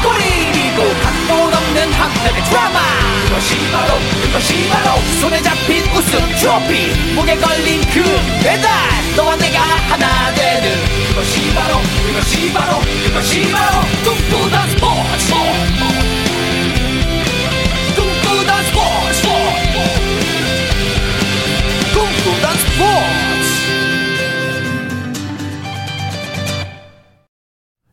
골이고 0.03 1.01
각본 1.03 1.55
없는 1.55 1.93
한편의 1.93 2.45
드라마. 2.45 2.79
그것이 3.25 3.71
바로 3.73 3.99
그것이 4.23 4.69
바로 4.69 5.01
손에 5.21 5.41
잡힌 5.41 5.85
우승 5.93 6.21
트로피. 6.37 7.15
목에 7.15 7.37
걸린 7.37 7.81
그 7.91 8.03
배달 8.43 8.69
너와 9.17 9.37
내가 9.37 9.59
하나 9.89 10.35
되는. 10.35 10.85
그것이 11.09 11.55
바로 11.55 11.81
그것이 12.07 12.53
바로 12.53 12.79
그것이 13.07 13.51
바로 13.53 13.78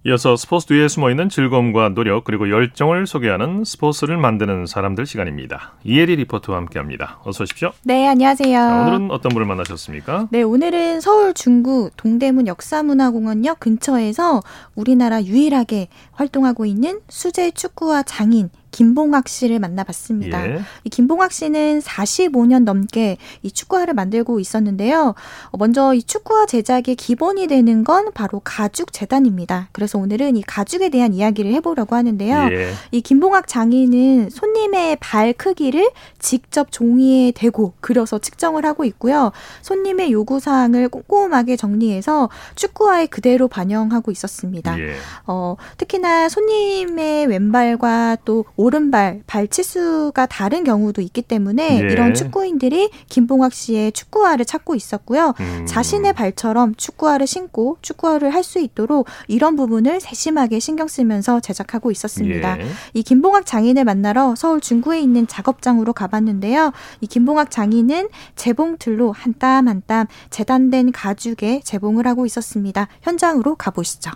이어서 0.07 0.35
스포츠 0.35 0.67
뒤에 0.67 0.87
숨어있는 0.87 1.29
즐거움과 1.29 1.89
노력 1.89 2.25
그리고 2.25 2.47
열정을 2.51 3.07
소개하는 3.07 3.63
스포츠를 3.63 4.17
만드는 4.17 4.67
사람들 4.67 5.07
시간입니다. 5.07 5.73
이혜리 5.83 6.17
리포터와 6.17 6.59
함께합니다. 6.59 7.21
어서 7.23 7.43
오십시오. 7.43 7.71
네, 7.81 8.07
안녕하세요. 8.07 8.55
자, 8.55 8.81
오늘은 8.83 9.09
어떤 9.09 9.29
분을 9.29 9.47
만나셨습니까? 9.47 10.27
네, 10.29 10.43
오늘은 10.43 11.01
서울 11.01 11.33
중구 11.33 11.89
동대문 11.97 12.45
역사문화공원역 12.45 13.59
근처에서 13.59 14.41
우리나라 14.75 15.23
유일하게 15.23 15.87
활동하고 16.11 16.67
있는 16.67 16.99
수제 17.09 17.49
축구화 17.49 18.03
장인 18.03 18.51
김봉학 18.75 19.29
씨를 19.29 19.59
만나봤습니다. 19.59 20.49
예. 20.49 20.61
이 20.83 20.89
김봉학 20.89 21.31
씨는 21.31 21.79
45년 21.79 22.65
넘게 22.65 23.15
이 23.41 23.49
축구화를 23.49 23.93
만들고 23.93 24.41
있었는데요. 24.41 25.15
어, 25.51 25.57
먼저 25.57 25.93
이 25.93 26.03
축구화 26.03 26.45
제작의 26.45 26.97
기본이 26.97 27.47
되는 27.47 27.85
건 27.85 28.11
바로 28.13 28.41
가죽 28.43 28.91
재단입니다. 28.91 29.69
그래서 29.71 29.97
오늘은 29.97 30.35
이 30.35 30.41
가죽에 30.41 30.89
대한 30.89 31.13
이야기를 31.13 31.53
해보려고 31.53 31.95
하는데요. 31.95 32.49
예. 32.51 32.73
이 32.91 32.99
김봉학 32.99 33.47
장인은 33.47 34.29
손님의 34.29 34.97
발 34.99 35.31
크기를 35.31 35.89
직접 36.19 36.69
종이에 36.69 37.31
대고 37.31 37.75
그려서 37.79 38.19
측정을 38.19 38.65
하고 38.65 38.83
있고요. 38.83 39.31
손님의 39.61 40.11
요구 40.11 40.41
사항을 40.41 40.89
꼼꼼하게 40.89 41.55
정리해서 41.55 42.29
축구화에 42.55 43.05
그대로 43.05 43.47
반영하고 43.47 44.11
있었습니다. 44.11 44.77
예. 44.81 44.95
어, 45.27 45.55
특히나 45.77 46.27
손님의 46.27 47.27
왼발과 47.27 48.17
또 48.25 48.43
오른발 48.65 49.21
발 49.27 49.47
치수가 49.47 50.25
다른 50.25 50.63
경우도 50.63 51.01
있기 51.01 51.21
때문에 51.21 51.83
예. 51.83 51.91
이런 51.91 52.15
축구인들이 52.15 52.89
김봉학 53.09 53.53
씨의 53.53 53.91
축구화를 53.91 54.43
찾고 54.45 54.73
있었고요. 54.73 55.35
음. 55.39 55.65
자신의 55.67 56.13
발처럼 56.13 56.73
축구화를 56.75 57.27
신고 57.27 57.77
축구화를 57.81 58.33
할 58.33 58.45
수 58.45 58.59
있도록 58.59 59.07
이런 59.27 59.55
부분을 59.55 59.99
세심하게 59.99 60.59
신경 60.59 60.87
쓰면서 60.87 61.39
제작하고 61.39 61.89
있었습니다. 61.89 62.59
예. 62.59 62.65
이 62.93 63.01
김봉학 63.01 63.47
장인을 63.47 63.83
만나러 63.83 64.35
서울 64.35 64.61
중구에 64.61 64.99
있는 64.99 65.25
작업장으로 65.25 65.93
가봤는데요. 65.93 66.71
이 67.01 67.07
김봉학 67.07 67.49
장인은 67.49 68.09
재봉틀로 68.35 69.11
한 69.11 69.33
땀 69.37 69.67
한땀 69.67 70.07
재단된 70.29 70.91
가죽에 70.93 71.59
재봉을 71.63 72.07
하고 72.07 72.25
있었습니다. 72.25 72.87
현장으로 73.01 73.55
가보시죠. 73.55 74.11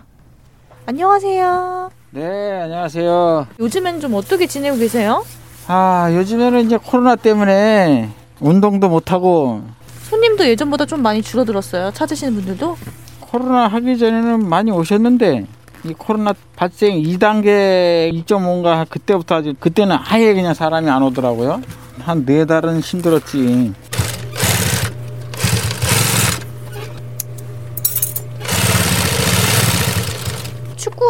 안녕하세요. 0.90 1.88
네, 2.10 2.60
안녕하세요. 2.62 3.46
요즘엔 3.60 4.00
좀 4.00 4.14
어떻게 4.14 4.48
지내고 4.48 4.76
계세요? 4.76 5.24
아, 5.68 6.10
요즘에는 6.12 6.66
이제 6.66 6.78
코로나 6.84 7.14
때문에 7.14 8.08
운동도 8.40 8.88
못하고 8.88 9.62
손님도 10.08 10.48
예전보다 10.48 10.86
좀 10.86 11.00
많이 11.00 11.22
줄어들었어요. 11.22 11.92
찾으시는 11.92 12.34
분들도? 12.34 12.76
코로나 13.20 13.68
하기 13.68 13.98
전에는 13.98 14.48
많이 14.48 14.72
오셨는데 14.72 15.46
이 15.84 15.92
코로나 15.96 16.34
발생 16.56 17.00
2단계 17.00 18.12
2.5인가 18.24 18.84
그때부터 18.88 19.36
아주 19.36 19.54
그때는 19.60 19.96
아예 20.04 20.34
그냥 20.34 20.54
사람이 20.54 20.90
안 20.90 21.04
오더라고요. 21.04 21.60
한 22.00 22.24
네 22.26 22.44
달은 22.46 22.80
힘들었지. 22.80 23.72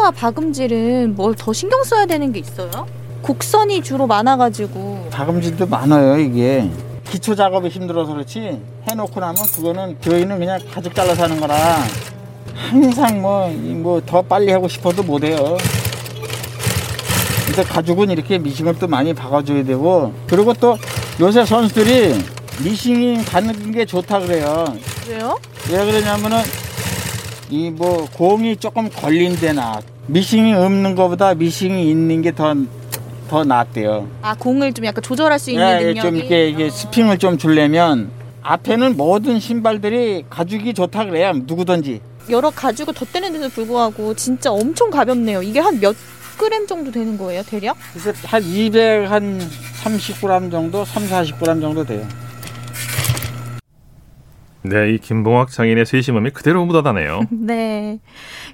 축구와 0.01 0.11
박음질은 0.13 1.15
뭘 1.15 1.35
더 1.35 1.53
신경 1.53 1.83
써야 1.85 2.07
되는 2.07 2.33
게 2.33 2.41
있어요? 2.41 2.87
곡선이 3.23 3.83
주로 3.83 4.07
많아가지고 4.07 5.09
다금질도 5.11 5.67
많아요, 5.67 6.19
이게. 6.19 6.69
기초 7.09 7.35
작업이 7.35 7.69
힘들어서 7.69 8.13
그렇지 8.15 8.61
해놓고 8.89 9.21
나면 9.21 9.37
그거는 9.55 9.97
저희는 10.01 10.39
그냥 10.39 10.59
가죽 10.73 10.95
잘라서 10.95 11.25
하는 11.25 11.39
거라 11.41 11.55
항상 12.55 13.21
뭐뭐 13.21 14.03
더 14.07 14.23
빨리 14.23 14.51
하고 14.53 14.69
싶어도 14.69 15.03
못해요. 15.03 15.57
근데 17.47 17.63
가죽은 17.65 18.11
이렇게 18.11 18.39
미싱을 18.39 18.79
또 18.79 18.87
많이 18.87 19.13
박아줘야 19.13 19.65
되고 19.65 20.13
그리고 20.27 20.53
또 20.55 20.77
요새 21.21 21.45
선수들이 21.45 22.15
미싱이 22.65 23.25
가는 23.25 23.73
게 23.73 23.85
좋다 23.85 24.21
그래요. 24.21 24.65
왜요? 25.09 25.37
왜 25.71 25.85
그러냐면은 25.85 26.39
이 27.51 27.71
뭐 27.71 28.07
공이 28.13 28.57
조금 28.57 28.89
걸린 28.91 29.35
데나 29.37 29.81
미싱이 30.07 30.55
없는 30.55 30.95
것보다 30.95 31.35
미싱이 31.35 31.91
있는 31.91 32.23
게 32.23 32.31
더 32.33 32.55
더 33.29 33.45
낫대요. 33.45 34.09
아 34.23 34.35
공을 34.35 34.73
좀 34.73 34.85
약간 34.87 35.03
조절할 35.05 35.39
수 35.39 35.53
있는 35.53 35.65
예, 35.65 35.79
능력이 35.85 36.01
좀 36.01 36.17
이렇게 36.17 36.49
이게 36.49 36.69
스핑을 36.69 37.19
좀 37.19 37.39
주려면 37.39 38.11
앞에는 38.43 38.97
모든 38.97 39.39
신발들이 39.39 40.25
가죽이 40.29 40.75
좋다 40.75 41.05
그래요. 41.05 41.33
누구든지. 41.47 42.01
여러 42.29 42.51
가죽을 42.51 42.93
덧대는데도 42.93 43.49
불구하고 43.51 44.15
진짜 44.15 44.51
엄청 44.51 44.91
가볍네요. 44.91 45.43
이게 45.45 45.61
한 45.61 45.79
몇 45.79 45.95
그램 46.39 46.67
정도 46.67 46.91
되는 46.91 47.17
거예요, 47.19 47.43
대략? 47.45 47.77
그래서 47.93 48.13
한 48.27 48.43
200, 48.43 49.09
한 49.11 49.39
30g 49.85 50.51
정도, 50.51 50.85
3, 50.85 51.05
40g 51.07 51.61
정도 51.61 51.85
돼요. 51.85 52.05
네, 54.63 54.93
이 54.93 54.99
김봉학 54.99 55.51
장인의 55.51 55.87
세심함이 55.87 56.31
그대로 56.31 56.65
묻어나네요. 56.67 57.23
네. 57.33 57.99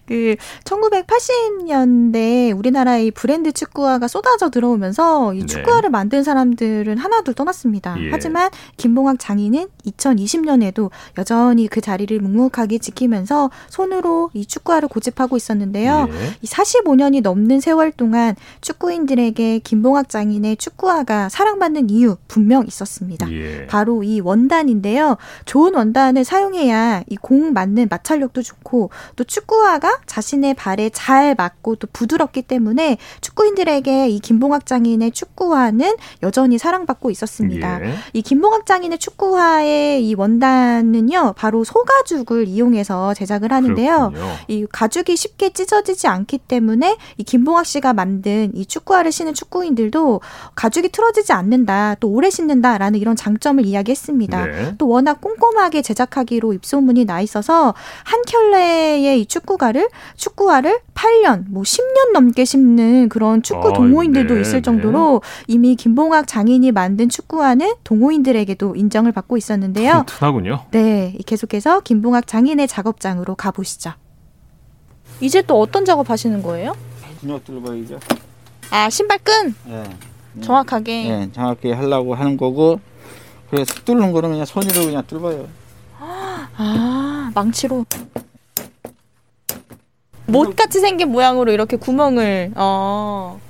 그 0.07 0.37
1980년대 0.65 2.57
우리나라의 2.57 3.11
브랜드 3.11 3.51
축구화가 3.51 4.07
쏟아져 4.07 4.51
들어오면서 4.51 5.35
이 5.35 5.41
네. 5.41 5.47
축구화를 5.47 5.91
만든 5.91 6.23
사람들은 6.23 6.97
하나둘 6.99 7.35
떠났습니다. 7.35 7.97
예. 7.99 8.11
하지만 8.13 8.51
김봉학 8.77 9.19
장인은 9.19 9.67
2020년에도 9.85 10.91
여전히 11.19 11.67
그 11.67 11.81
자리를 11.81 12.17
묵묵하게 12.21 12.79
지키면서 12.79 13.51
손으로 13.69 14.31
이 14.33 14.47
축구화를 14.47 14.89
고집하고 14.89 15.37
있었는데요. 15.37 16.09
예. 16.09 16.37
이 16.41 16.47
45년이 16.47 17.23
넘는 17.23 17.61
세월 17.61 17.91
동안 17.91 18.37
축구인들에게 18.61 19.59
김봉학 19.61 20.09
장인의 20.09 20.57
축구화가 20.57 21.31
사랑받는 21.31 21.91
이유 21.91 22.17
분명 22.29 22.65
있었습니다. 22.65 23.31
예. 23.33 23.67
바로 23.67 24.05
이 24.05 24.21
원단인데요. 24.21 25.17
좋은 25.47 25.75
원단 25.75 25.96
을 25.97 26.25
사용해야 26.25 27.03
이 27.09 27.17
공 27.17 27.53
맞는 27.55 27.89
마찰력도 27.91 28.43
좋고 28.43 28.91
또 29.17 29.25
축구화가 29.25 30.01
자신의 30.07 30.55
발에 30.55 30.91
잘 30.91 31.35
맞고 31.35 31.77
또 31.77 31.89
부드럽기 31.93 32.43
때문에 32.43 32.99
축구인들에게 33.21 34.09
이 34.11 34.21
김봉학 34.21 34.67
장인의 34.67 35.11
축구화는 35.13 35.97
여전히 36.23 36.59
사랑받고 36.59 37.11
있었습니다. 37.11 37.85
예. 37.85 37.95
이 38.13 38.23
김봉학 38.23 38.67
장인의 38.67 38.99
축구화의 38.99 40.07
이 40.07 40.15
원단은요, 40.15 41.35
바로 41.37 41.65
소가죽을 41.65 42.47
이용해서 42.47 43.15
제작을 43.15 43.53
하는데요. 43.53 44.11
그렇군요. 44.15 44.35
이 44.49 44.67
가죽이 44.71 45.17
쉽게 45.17 45.51
찢어지지 45.51 46.07
않기 46.07 46.39
때문에 46.39 46.97
이 47.17 47.25
김봉학 47.25 47.67
씨가 47.67 47.93
만든 47.95 48.53
이 48.55 48.67
축구화를 48.67 49.11
신은 49.11 49.35
축구인들도 49.35 50.21
가죽이 50.55 50.91
틀어지지 50.91 51.33
않는다, 51.33 51.97
또 52.01 52.09
오래 52.11 52.31
신는다라는 52.31 53.01
이런 53.01 53.17
장점을 53.17 53.65
이야기했습니다. 53.65 54.47
네. 54.47 54.75
또 54.79 54.89
워낙 54.89 55.21
꼼꼼하게 55.21 55.83
제작하기로 55.87 56.53
입소문이 56.53 57.05
나 57.05 57.21
있어서 57.21 57.75
한 58.05 58.23
켤레의 58.27 59.21
이 59.21 59.27
축구화를 59.27 59.89
축구화를 60.17 60.81
8년, 60.95 61.45
뭐 61.49 61.63
10년 61.63 62.13
넘게 62.13 62.45
신는 62.45 63.09
그런 63.09 63.43
축구 63.43 63.69
아, 63.69 63.73
동호인들도 63.73 64.35
네, 64.35 64.41
있을 64.41 64.55
네. 64.55 64.63
정도로 64.63 65.23
이미 65.47 65.77
김봉학 65.77 66.27
장인이 66.27 66.73
만든 66.73 67.09
축구화는 67.09 67.75
동호인들에게도 67.85 68.75
인정을 68.75 69.13
받고 69.13 69.37
있었는데요. 69.37 70.05
튼튼하군요. 70.07 70.67
네, 70.73 71.17
계속해서 71.25 71.81
김봉학 71.81 72.27
장인의 72.27 72.67
작업장으로 72.67 73.37
가보시죠. 73.37 73.93
이제 75.21 75.41
또 75.43 75.61
어떤 75.61 75.85
작업 75.85 76.11
하시는 76.11 76.43
거예요? 76.43 76.75
분역들 77.21 77.61
보이죠? 77.61 77.99
아, 78.71 78.91
신발끈 78.91 79.55
예. 79.69 79.85
정확하게. 80.43 81.09
예, 81.09 81.29
정확히 81.33 81.71
하려고 81.71 82.15
하는 82.15 82.37
거고 82.37 82.81
그래서 83.49 83.73
뚫는 83.85 84.13
거는 84.13 84.31
그냥 84.31 84.45
손으로 84.45 84.87
그냥 84.87 85.03
뚫어요. 85.07 85.47
아, 86.57 87.31
망치로. 87.35 87.85
못 90.27 90.57
같이 90.57 90.81
생긴 90.81 91.13
모양으로 91.13 91.53
이렇게 91.53 91.77
구멍을 91.77 92.53
어. 92.57 93.41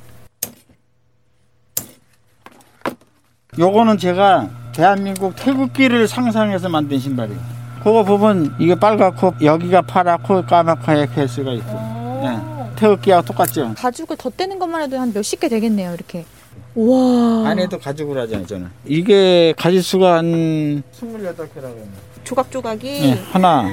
요거는 3.59 3.97
제가 3.97 4.51
대한민국 4.75 5.35
태극기를 5.37 6.07
상상해서 6.07 6.69
만든 6.69 6.99
신발이에요. 6.99 7.41
그거 7.83 8.05
보면 8.05 8.57
이게 8.59 8.75
빨갛고 8.75 9.35
여기가 9.43 9.83
파랗고 9.83 10.45
까맣고 10.45 10.93
이렇게 10.93 11.21
할 11.21 11.29
수가 11.29 11.53
있고 11.53 11.71
예. 12.25 12.57
태극기하고 12.77 13.25
똑같죠. 13.25 13.73
가죽을 13.77 14.17
덧대는 14.17 14.59
것만 14.59 14.83
해도 14.83 14.99
한 14.99 15.13
몇십 15.15 15.41
개 15.41 15.49
되겠네요, 15.49 15.95
이렇게. 15.95 16.27
우와. 16.75 17.49
안에도 17.49 17.79
가죽으로 17.79 18.21
하잖아요, 18.23 18.47
저는. 18.47 18.69
이게 18.85 19.55
가지수가 19.57 20.15
한 20.19 20.83
28개라고 20.93 21.77
해요. 21.77 21.87
조각조각이 22.27 22.89
예, 23.05 23.13
하나, 23.31 23.71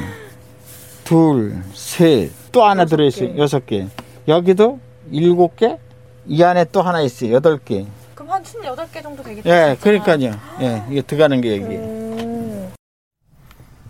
둘, 1.03 1.55
셋, 1.73 2.31
또 2.51 2.63
하나 2.63 2.83
여섯 2.83 2.95
들어 2.95 3.05
있어요. 3.05 3.33
개. 3.33 3.39
여섯 3.39 3.65
개. 3.65 3.87
여기도 4.27 4.79
일곱 5.11 5.55
개, 5.57 5.77
이 6.27 6.41
안에 6.43 6.65
또 6.71 6.81
하나 6.81 7.01
있어요. 7.01 7.33
여덟 7.33 7.57
개. 7.57 7.85
그럼 8.13 8.31
한 8.31 8.43
28개 8.43 9.01
정도 9.01 9.23
되겠다. 9.23 9.49
예, 9.49 9.75
그러니까요. 9.81 10.39
예, 10.61 10.83
이게 10.89 11.01
들어가는 11.01 11.41
게 11.41 11.61
여기. 11.61 11.75
오. 11.75 12.02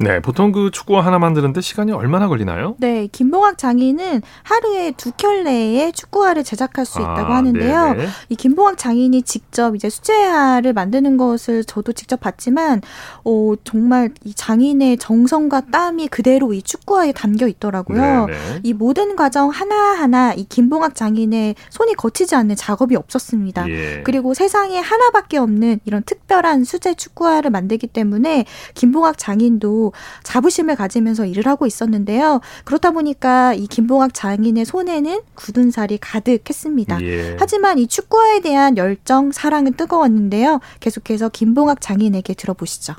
네, 0.04 0.20
보통 0.20 0.52
그 0.52 0.70
축구화 0.70 1.06
하나 1.06 1.18
만드는데 1.18 1.62
시간이 1.62 1.94
얼마나 1.94 2.28
걸리나요? 2.28 2.76
네, 2.80 3.08
김봉학 3.08 3.58
장인은 3.58 4.22
하루에 4.44 4.92
두 4.98 5.12
켤레의 5.12 5.94
축구화를 5.94 6.44
제작할 6.44 6.86
수 6.86 7.00
있다고 7.00 7.34
아, 7.34 7.38
하는데요. 7.38 7.94
네네. 7.94 8.08
이 8.28 8.36
김봉학 8.36 8.78
장인이 8.78 9.22
직접 9.22 9.76
이제 9.76 9.90
수제화를 9.90 10.74
만드는 10.74 11.16
것을 11.16 11.64
저도 11.64 11.94
직접 11.94 12.20
봤지만, 12.20 12.82
어, 13.24 13.54
정말 13.64 14.10
이 14.26 14.34
장인의 14.34 14.98
정성과 14.98 15.62
땀이 15.72 16.10
그대로 16.10 16.54
이 16.54 16.62
축구화에 16.62 17.14
담겨 17.14 17.48
있더라고요. 17.48 18.26
네네. 18.26 18.60
이 18.64 18.74
모든 18.74 19.16
과정 19.16 19.50
하나하나 19.50 20.34
이 20.34 20.44
김봉학 20.44 20.96
장인의 20.96 21.56
손이 21.70 21.94
거치지 21.96 22.36
않는 22.36 22.58
작업이 22.58 22.98
없었습니다. 22.98 23.70
예. 23.70 24.02
그리고 24.04 24.34
세상에 24.34 24.80
하나밖에 24.80 25.38
없는 25.38 25.80
이런 25.86 26.04
특별한 26.04 26.66
수제 26.66 26.96
축구화를 26.96 27.52
만들기 27.52 27.88
때문에 27.88 28.46
김봉학 28.74 29.18
장인도 29.18 29.93
자부심을 30.24 30.76
가지면서 30.76 31.26
일을 31.26 31.46
하고 31.48 31.66
있었는데요. 31.66 32.42
그렇다 32.64 32.92
보니까 32.92 33.54
이 33.54 33.68
김봉학 33.68 34.14
장인의 34.14 34.66
손에는 34.66 35.22
굳은 35.36 35.72
살이 35.72 35.98
가득했습니다. 36.00 37.02
예. 37.04 37.36
하지만 37.40 37.78
이 37.80 37.88
축구화에 37.88 38.42
대한 38.42 38.78
열정, 38.78 39.32
사랑은 39.32 39.74
뜨거웠는데요. 39.74 40.60
계속해서 40.80 41.30
김봉학 41.30 41.82
장인에게 41.82 42.34
들어보시죠. 42.34 42.94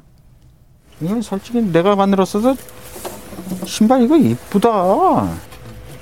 이건 1.01 1.23
솔직히 1.23 1.61
내가 1.61 1.97
만들었어도 1.97 2.55
신발 3.67 4.03
이거 4.03 4.17
이쁘다. 4.17 4.71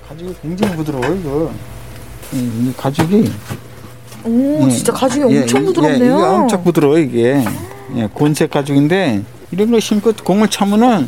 가죽이 0.08 0.34
굉장히 0.42 0.76
부드러워 0.76 1.04
이거. 1.14 1.52
이, 2.34 2.36
이 2.38 2.74
가죽이 2.76 3.30
오, 4.24 4.60
예. 4.66 4.70
진짜 4.70 4.92
가죽이 4.92 5.34
예, 5.34 5.40
엄청 5.42 5.62
이- 5.62 5.66
부드럽네요. 5.66 6.00
예, 6.00 6.04
이게 6.06 6.12
엄청 6.12 6.64
부드러워 6.64 6.98
이게. 6.98 7.44
예, 7.96 8.06
곤색 8.12 8.50
가죽인데 8.50 9.22
이런 9.52 9.70
거 9.70 9.78
신고 9.78 10.12
공을 10.12 10.48
차면은 10.48 11.06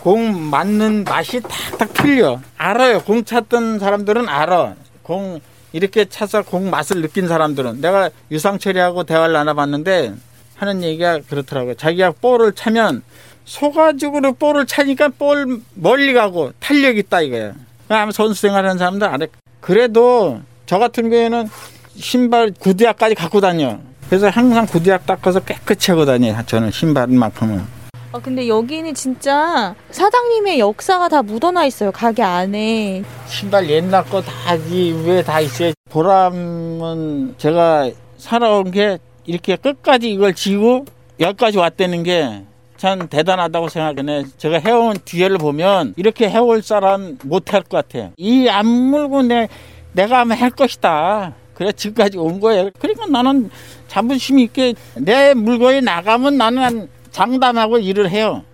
공 0.00 0.48
맞는 0.48 1.04
맛이 1.04 1.42
탁탁 1.42 1.92
틀려. 1.92 2.40
알아요. 2.56 3.00
공 3.02 3.24
찼던 3.24 3.78
사람들은 3.78 4.28
알아. 4.28 4.74
공 5.02 5.40
이렇게 5.72 6.04
차서 6.06 6.42
공 6.42 6.70
맛을 6.70 7.02
느낀 7.02 7.28
사람들은 7.28 7.80
내가 7.80 8.10
유상철이하고 8.30 9.04
대화를 9.04 9.34
나눠봤는데 9.34 10.14
하는 10.56 10.82
얘기가 10.82 11.20
그렇더라고요. 11.28 11.74
자기가 11.74 12.12
볼을 12.20 12.52
차면 12.52 13.02
소가죽으로 13.44 14.34
볼을 14.34 14.66
차니까 14.66 15.08
볼 15.08 15.60
멀리 15.74 16.12
가고 16.14 16.52
탄력 16.60 16.96
있다 16.96 17.22
이거예요. 17.22 17.54
아마 17.88 18.12
선수 18.12 18.40
생활하는 18.40 18.78
사람들 18.78 19.06
알아. 19.06 19.26
그래도 19.60 20.40
저 20.66 20.78
같은 20.78 21.10
경우에는 21.10 21.48
신발 21.96 22.52
구두약까지 22.58 23.16
갖고 23.16 23.40
다녀. 23.40 23.78
그래서 24.08 24.28
항상 24.28 24.66
구두약 24.66 25.06
닦아서 25.06 25.40
깨끗이 25.40 25.90
하고 25.90 26.04
다녀요. 26.04 26.36
저는 26.46 26.70
신발만큼은. 26.70 27.79
아, 28.12 28.18
근데 28.18 28.48
여기는 28.48 28.92
진짜 28.94 29.74
사장님의 29.90 30.58
역사가 30.58 31.08
다 31.08 31.22
묻어나 31.22 31.64
있어요. 31.64 31.92
가게 31.92 32.22
안에. 32.22 33.04
신발 33.28 33.68
옛날 33.70 34.04
거 34.04 34.20
다 34.20 34.56
이 34.56 34.92
위에 34.92 35.22
다 35.22 35.40
있어요. 35.40 35.72
보람은 35.90 37.34
제가 37.38 37.90
살아온 38.18 38.70
게 38.72 38.98
이렇게 39.26 39.54
끝까지 39.56 40.10
이걸 40.10 40.34
지고 40.34 40.84
여기까지 41.20 41.58
왔다는 41.58 42.02
게 42.02 42.44
참 42.76 43.08
대단하다고 43.08 43.68
생각해. 43.68 44.24
제가 44.38 44.58
해온 44.58 44.96
뒤에를 45.04 45.36
보면 45.36 45.92
이렇게 45.98 46.30
해올 46.30 46.62
사람 46.62 47.18
못 47.24 47.52
할 47.52 47.62
것 47.62 47.76
같아요. 47.86 48.12
이 48.16 48.48
안 48.48 48.64
물고 48.66 49.20
내, 49.22 49.48
내가 49.92 50.20
하면 50.20 50.38
할 50.38 50.48
것이다. 50.48 51.34
그래 51.52 51.72
지금까지 51.72 52.16
온 52.16 52.40
거예요. 52.40 52.70
그러니까 52.78 53.04
나는 53.06 53.50
자부심 53.86 54.38
있게 54.38 54.72
내 54.94 55.34
물건이 55.34 55.82
나가면 55.82 56.38
나는 56.38 56.88
장담하고 57.10 57.78
일을 57.78 58.10
해요. 58.10 58.44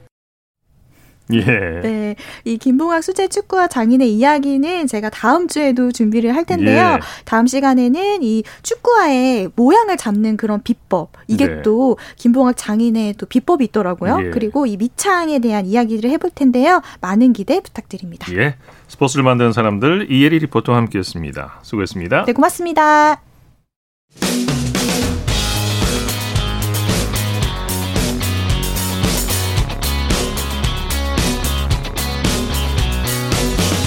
예. 1.33 1.41
네, 1.41 2.17
이 2.45 2.57
김봉학 2.57 3.03
수제 3.03 3.29
축구와 3.29 3.67
장인의 3.67 4.13
이야기는 4.15 4.87
제가 4.87 5.11
다음 5.11 5.49
주에도 5.49 5.91
준비를 5.91 6.37
할 6.37 6.45
텐데요. 6.45 6.95
예. 6.95 7.01
다음 7.25 7.47
시간에는 7.47 8.23
이 8.23 8.45
축구화의 8.63 9.51
모양을 9.57 9.97
잡는 9.97 10.37
그런 10.37 10.63
비법 10.63 11.11
이게 11.27 11.47
네. 11.49 11.63
또 11.63 11.97
김봉학 12.17 12.57
장인의 12.57 13.15
또 13.15 13.27
비법이 13.27 13.65
있더라고요. 13.67 14.19
예. 14.27 14.31
그리고 14.31 14.67
이 14.67 14.77
미창에 14.77 15.41
대한 15.41 15.67
이야기를 15.67 16.09
해볼 16.11 16.31
텐데요. 16.35 16.81
많은 17.01 17.33
기대 17.33 17.61
부탁드립니다. 17.61 18.33
예. 18.33 18.55
스포츠를 18.89 19.25
만드는 19.25 19.53
사람들 19.53 20.07
이혜리 20.11 20.39
리포터와 20.39 20.79
함께했습니다. 20.79 21.61
수고했습니다. 21.63 22.27
네, 22.27 22.33
고맙습니다. 22.33 23.21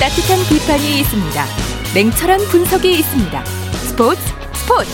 따뜻한 0.09 0.39
비판이 0.49 1.01
있습니다. 1.01 1.45
냉철한 1.93 2.39
분석이 2.49 2.91
있습니다. 2.97 3.45
스포츠 3.45 4.19
스포츠 4.53 4.89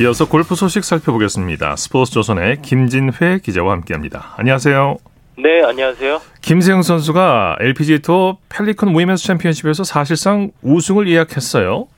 이어서 0.00 0.26
골프 0.26 0.54
소식 0.54 0.84
살펴보겠습니다. 0.84 1.76
스포츠조선의 1.76 2.62
김진회 2.62 3.40
기자와 3.42 3.72
함께합니다. 3.72 4.36
안녕하세요. 4.38 4.96
네, 5.36 5.62
안녕하세요. 5.62 6.22
김세영 6.40 6.80
선수가 6.82 7.58
LPGA 7.60 7.98
투어 8.00 8.38
펠리컨 8.48 8.98
위민스 8.98 9.26
챔피언십에서 9.26 9.84
사실상 9.84 10.50
우승을 10.62 11.10
예약했어요. 11.10 11.88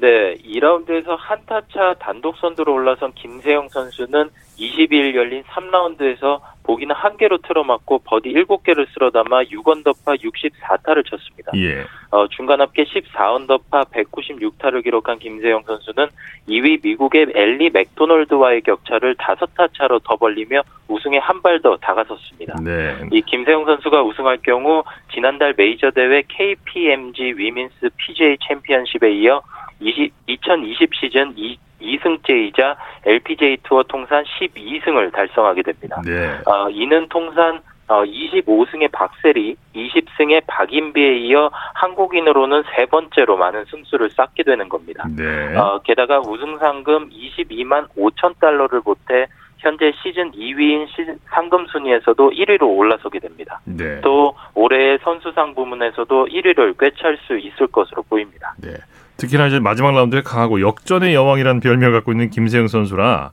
네, 0.00 0.36
2라운드에서 0.44 1.16
한 1.18 1.51
타 1.51 1.72
차 1.72 1.94
단독 1.98 2.36
선두로 2.36 2.72
올라선 2.74 3.12
김세영 3.14 3.68
선수는 3.70 4.30
22일 4.58 5.14
열린 5.14 5.42
3라운드에서 5.44 6.40
보기는 6.64 6.94
한 6.94 7.16
개로 7.16 7.38
틀어막고 7.38 8.00
버디 8.04 8.32
7개를 8.34 8.86
쓸어 8.92 9.10
담아 9.10 9.44
6언더파 9.44 10.20
64타를 10.22 11.04
쳤습니다. 11.06 11.52
예. 11.56 11.84
어, 12.10 12.26
중간 12.28 12.60
합계 12.60 12.84
14언더파 12.84 13.90
196타를 13.90 14.84
기록한 14.84 15.18
김세영 15.18 15.62
선수는 15.66 16.08
2위 16.48 16.80
미국의 16.82 17.28
엘리 17.34 17.70
맥도널드와의 17.70 18.60
격차를 18.62 19.14
5타 19.14 19.70
차로 19.78 20.00
더 20.00 20.16
벌리며 20.16 20.62
우승에 20.88 21.18
한 21.18 21.40
발 21.40 21.60
더 21.62 21.76
다가섰습니다. 21.76 22.54
네. 22.62 22.94
이 23.12 23.22
김세영 23.22 23.64
선수가 23.64 24.02
우승할 24.02 24.38
경우 24.42 24.82
지난달 25.14 25.54
메이저 25.56 25.90
대회 25.90 26.22
KPMG 26.28 27.34
위민스 27.36 27.88
PGA 27.96 28.36
챔피언십에 28.46 29.12
이어 29.12 29.40
20, 29.80 30.12
2020 30.26 30.90
시즌 30.94 31.32
2, 31.36 31.58
2승째이자 31.80 32.76
LPGA 33.04 33.58
투어 33.62 33.82
통산 33.84 34.24
12승을 34.24 35.12
달성하게 35.12 35.62
됩니다. 35.62 36.02
네. 36.04 36.38
어, 36.46 36.68
이는 36.70 37.08
통산 37.08 37.60
어, 37.88 38.04
25승의 38.04 38.92
박세리, 38.92 39.56
20승의 39.74 40.42
박인비에 40.46 41.20
이어 41.20 41.50
한국인으로는 41.74 42.62
세 42.74 42.84
번째로 42.84 43.38
많은 43.38 43.64
승수를 43.64 44.10
쌓게 44.10 44.42
되는 44.42 44.68
겁니다. 44.68 45.04
네. 45.16 45.56
어, 45.56 45.80
게다가 45.82 46.20
우승 46.20 46.58
상금 46.58 47.08
22만 47.08 47.88
5천 47.96 48.38
달러를 48.40 48.82
보태 48.82 49.26
현재 49.56 49.90
시즌 50.02 50.30
2위인 50.32 50.86
시즌 50.94 51.18
상금 51.30 51.66
순위에서도 51.66 52.30
1위로 52.30 52.76
올라서게 52.76 53.20
됩니다. 53.20 53.60
네. 53.64 54.00
또 54.02 54.34
올해의 54.54 54.98
선수상 55.02 55.54
부문에서도 55.54 56.26
1위를 56.26 56.76
꿰찰 56.78 57.16
수 57.26 57.38
있을 57.38 57.66
것으로 57.68 58.02
보입니다. 58.02 58.54
네. 58.58 58.74
특히나 59.18 59.48
이제 59.48 59.58
마지막 59.58 59.92
라운드에 59.92 60.22
강하고 60.22 60.60
역전의 60.60 61.12
여왕이라는 61.12 61.60
별명을 61.60 61.92
갖고 61.92 62.12
있는 62.12 62.30
김세영 62.30 62.68
선수라 62.68 63.32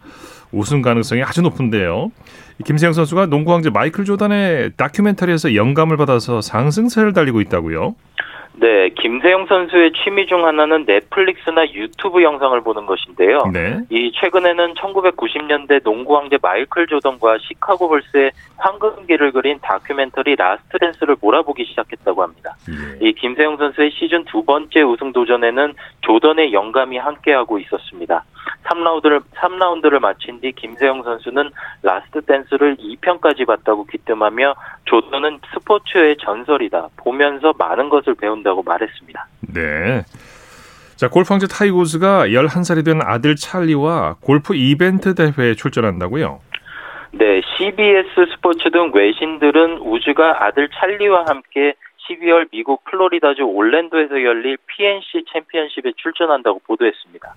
우승 0.51 0.81
가능성이 0.81 1.21
아주 1.23 1.41
높은데요. 1.41 2.11
이 2.59 2.63
김세영 2.63 2.93
선수가 2.93 3.27
농구 3.27 3.53
황제 3.53 3.69
마이클 3.69 4.03
조단의 4.03 4.73
다큐멘터리에서 4.77 5.53
영감을 5.55 5.95
받아서 5.97 6.41
상승세를 6.41 7.13
달리고 7.13 7.39
있다고요. 7.41 7.95
네, 8.57 8.89
김세영 8.89 9.47
선수의 9.47 9.91
취미 9.91 10.25
중 10.27 10.45
하나는 10.45 10.85
넷플릭스나 10.85 11.65
유튜브 11.73 12.23
영상을 12.23 12.59
보는 12.61 12.85
것인데요. 12.85 13.39
네. 13.51 13.79
이 13.89 14.11
최근에는 14.13 14.75
1990년대 14.75 15.83
농구 15.83 16.17
황제 16.17 16.37
마이클 16.41 16.87
조던과 16.87 17.37
시카고 17.39 17.89
불스의 17.89 18.31
황금기를 18.57 19.31
그린 19.33 19.59
다큐멘터리 19.61 20.35
라스트 20.35 20.77
댄스를 20.79 21.17
몰아보기 21.19 21.65
시작했다고 21.65 22.23
합니다. 22.23 22.55
예. 22.69 23.07
이 23.07 23.13
김세영 23.13 23.57
선수의 23.57 23.91
시즌 23.91 24.23
두 24.25 24.43
번째 24.43 24.81
우승 24.81 25.11
도전에는 25.11 25.73
조던의 26.01 26.53
영감이 26.53 26.97
함께하고 26.97 27.59
있었습니다. 27.59 28.23
3라운드를 28.65 29.21
3라운드를 29.35 29.99
마친 29.99 30.39
뒤 30.41 30.51
김세영 30.51 31.03
선수는 31.03 31.49
라스트 31.83 32.21
댄스를 32.21 32.77
2편까지 32.77 33.45
봤다고 33.45 33.85
귀띔하며 33.85 34.55
조던은 34.85 35.39
스포츠의 35.53 36.17
전설이다. 36.17 36.89
보면서 36.97 37.53
많은 37.57 37.89
것을 37.89 38.15
배운다고 38.15 38.63
말했습니다. 38.63 39.27
네. 39.53 40.03
자, 40.95 41.09
골프 41.09 41.33
황제 41.33 41.45
타이거 41.47 41.77
우즈가 41.77 42.27
11살이 42.27 42.85
된 42.85 43.01
아들 43.01 43.35
찰리와 43.35 44.15
골프 44.21 44.55
이벤트 44.55 45.13
대회에 45.13 45.55
출전한다고요. 45.55 46.39
네, 47.11 47.41
CBS 47.57 48.07
스포츠 48.33 48.69
등 48.71 48.91
외신들은 48.93 49.77
우즈가 49.79 50.45
아들 50.45 50.69
찰리와 50.69 51.25
함께 51.27 51.73
12월 52.09 52.47
미국 52.51 52.83
플로리다주 52.85 53.43
올랜도에서 53.43 54.23
열릴 54.23 54.57
PNC 54.67 55.25
챔피언십에 55.33 55.93
출전한다고 55.97 56.59
보도했습니다. 56.65 57.33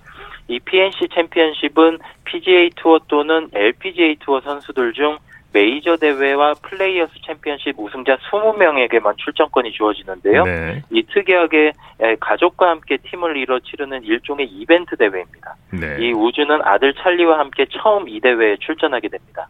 이 0.49 0.59
PNC 0.59 1.09
챔피언십은 1.15 1.99
PGA 2.25 2.71
투어 2.77 2.99
또는 3.07 3.49
LPGA 3.53 4.17
투어 4.21 4.41
선수들 4.41 4.93
중 4.95 5.19
메이저 5.53 5.97
대회와 5.97 6.55
플레이어스 6.63 7.13
챔피언십 7.27 7.79
우승자 7.79 8.17
20명에게만 8.31 9.17
출전권이 9.17 9.73
주어지는데요. 9.73 10.45
네. 10.45 10.83
이 10.91 11.03
특이하게 11.03 11.73
에, 12.01 12.17
가족과 12.21 12.69
함께 12.69 12.99
팀을 12.99 13.37
이뤄 13.37 13.59
치르는 13.61 14.05
일종의 14.05 14.47
이벤트 14.47 14.97
대회입니다. 14.97 15.57
네. 15.73 15.97
이 16.01 16.13
우즈는 16.13 16.61
아들 16.63 16.93
찰리와 16.95 17.39
함께 17.39 17.67
처음 17.71 18.09
이 18.09 18.21
대회에 18.21 18.57
출전하게 18.61 19.09
됩니다. 19.09 19.49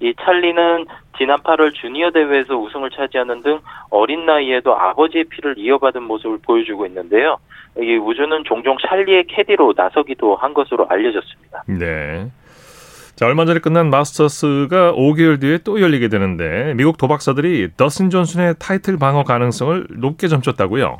이 0.00 0.14
찰리는 0.22 0.86
지난 1.20 1.38
8월 1.40 1.74
주니어 1.74 2.10
대회에서 2.12 2.56
우승을 2.56 2.88
차지하는 2.96 3.42
등 3.42 3.60
어린 3.90 4.24
나이에도 4.24 4.74
아버지의 4.74 5.24
피를 5.24 5.58
이어받은 5.58 6.02
모습을 6.02 6.38
보여주고 6.38 6.86
있는데요. 6.86 7.36
이 7.78 7.96
우즈는 7.96 8.42
종종 8.46 8.78
찰리의 8.88 9.26
캐디로 9.28 9.74
나서기도 9.76 10.36
한 10.36 10.54
것으로 10.54 10.86
알려졌습니다. 10.88 11.64
네. 11.66 12.30
자, 13.16 13.26
얼마 13.26 13.44
전에 13.44 13.60
끝난 13.60 13.90
마스터스가 13.90 14.94
5개월 14.94 15.38
뒤에 15.38 15.58
또 15.58 15.82
열리게 15.82 16.08
되는데 16.08 16.72
미국 16.74 16.96
도박사들이 16.96 17.72
더스틴 17.76 18.08
존슨의 18.08 18.54
타이틀 18.58 18.96
방어 18.96 19.24
가능성을 19.24 19.88
높게 19.98 20.26
점쳤다고요. 20.26 20.96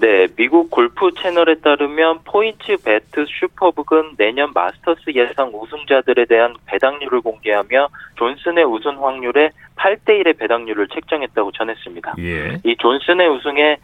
네, 0.00 0.28
미국 0.36 0.70
골프 0.70 1.10
채널에 1.10 1.56
따르면 1.56 2.20
포인츠벳 2.24 3.24
슈퍼북은 3.26 4.14
내년 4.16 4.52
마스터스 4.54 5.10
예상 5.12 5.50
우승자들에 5.52 6.26
대한 6.26 6.54
배당률을 6.66 7.20
공개하며 7.20 7.88
존슨의 8.14 8.64
우승 8.64 9.04
확률에 9.04 9.50
8대 9.74 10.22
1의 10.22 10.38
배당률을 10.38 10.86
책정했다고 10.88 11.50
전했습니다. 11.50 12.14
예. 12.20 12.60
이 12.64 12.76
존슨의 12.76 13.28
우승에 13.28 13.78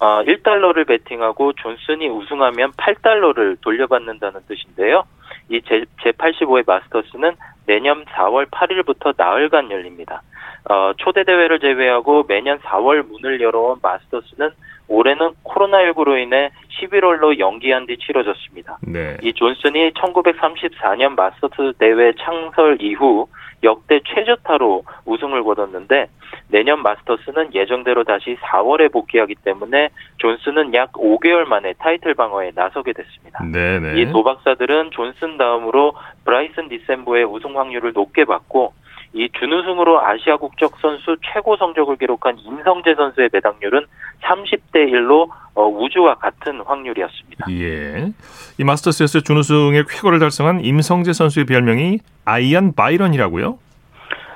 어, 0.00 0.22
1달러를 0.22 0.86
베팅하고 0.86 1.52
존슨이 1.52 2.08
우승하면 2.08 2.72
8달러를 2.72 3.60
돌려받는다는 3.60 4.40
뜻인데요. 4.48 5.04
이 5.50 5.60
제, 5.68 5.84
제85회 6.02 6.66
마스터스는 6.66 7.32
내년 7.66 8.06
4월 8.06 8.46
8일부터 8.50 9.12
나흘간 9.18 9.70
열립니다. 9.70 10.22
어, 10.64 10.92
초대 10.96 11.24
대회를 11.24 11.60
제외하고 11.60 12.24
매년 12.26 12.58
4월 12.60 13.06
문을 13.06 13.40
열어온 13.42 13.78
마스터스는 13.82 14.50
올해는 14.88 15.30
코로나19로 15.44 16.20
인해 16.20 16.50
11월로 16.80 17.38
연기한 17.38 17.86
뒤 17.86 17.96
치러졌습니다. 17.98 18.78
네. 18.82 19.16
이 19.22 19.32
존슨이 19.32 19.92
1934년 19.92 21.14
마스터스 21.14 21.74
대회 21.78 22.12
창설 22.18 22.78
이후 22.80 23.28
역대 23.62 24.00
최저타로 24.06 24.84
우승을 25.04 25.42
거뒀는데 25.42 26.08
내년 26.48 26.82
마스터스는 26.82 27.54
예정대로 27.54 28.04
다시 28.04 28.36
4월에 28.36 28.92
복귀하기 28.92 29.36
때문에 29.44 29.90
존슨은 30.18 30.74
약 30.74 30.92
5개월 30.92 31.44
만에 31.44 31.74
타이틀 31.78 32.14
방어에 32.14 32.52
나서게 32.54 32.92
됐습니다. 32.92 33.44
네, 33.44 33.80
네. 33.80 34.00
이 34.00 34.06
도박사들은 34.06 34.90
존슨 34.92 35.36
다음으로 35.36 35.94
브라이슨 36.24 36.68
디셈보의 36.68 37.24
우승 37.24 37.58
확률을 37.58 37.92
높게 37.92 38.24
받고 38.24 38.72
이 39.14 39.28
준우승으로 39.38 40.04
아시아 40.04 40.36
국적 40.36 40.78
선수 40.80 41.16
최고 41.32 41.56
성적을 41.56 41.96
기록한 41.96 42.38
임성재 42.38 42.94
선수의 42.94 43.30
배당률은 43.30 43.86
30대 44.22 44.90
1로 44.92 45.28
어, 45.54 45.66
우주와 45.66 46.16
같은 46.16 46.60
확률이었습니다. 46.60 47.46
예. 47.50 48.12
이 48.58 48.64
마스터스에서 48.64 49.20
준우승의 49.20 49.84
쾌거를 49.88 50.18
달성한 50.18 50.64
임성재 50.64 51.12
선수의 51.12 51.46
별명이 51.46 51.98
아이언 52.24 52.74
바이런이라고요? 52.74 53.58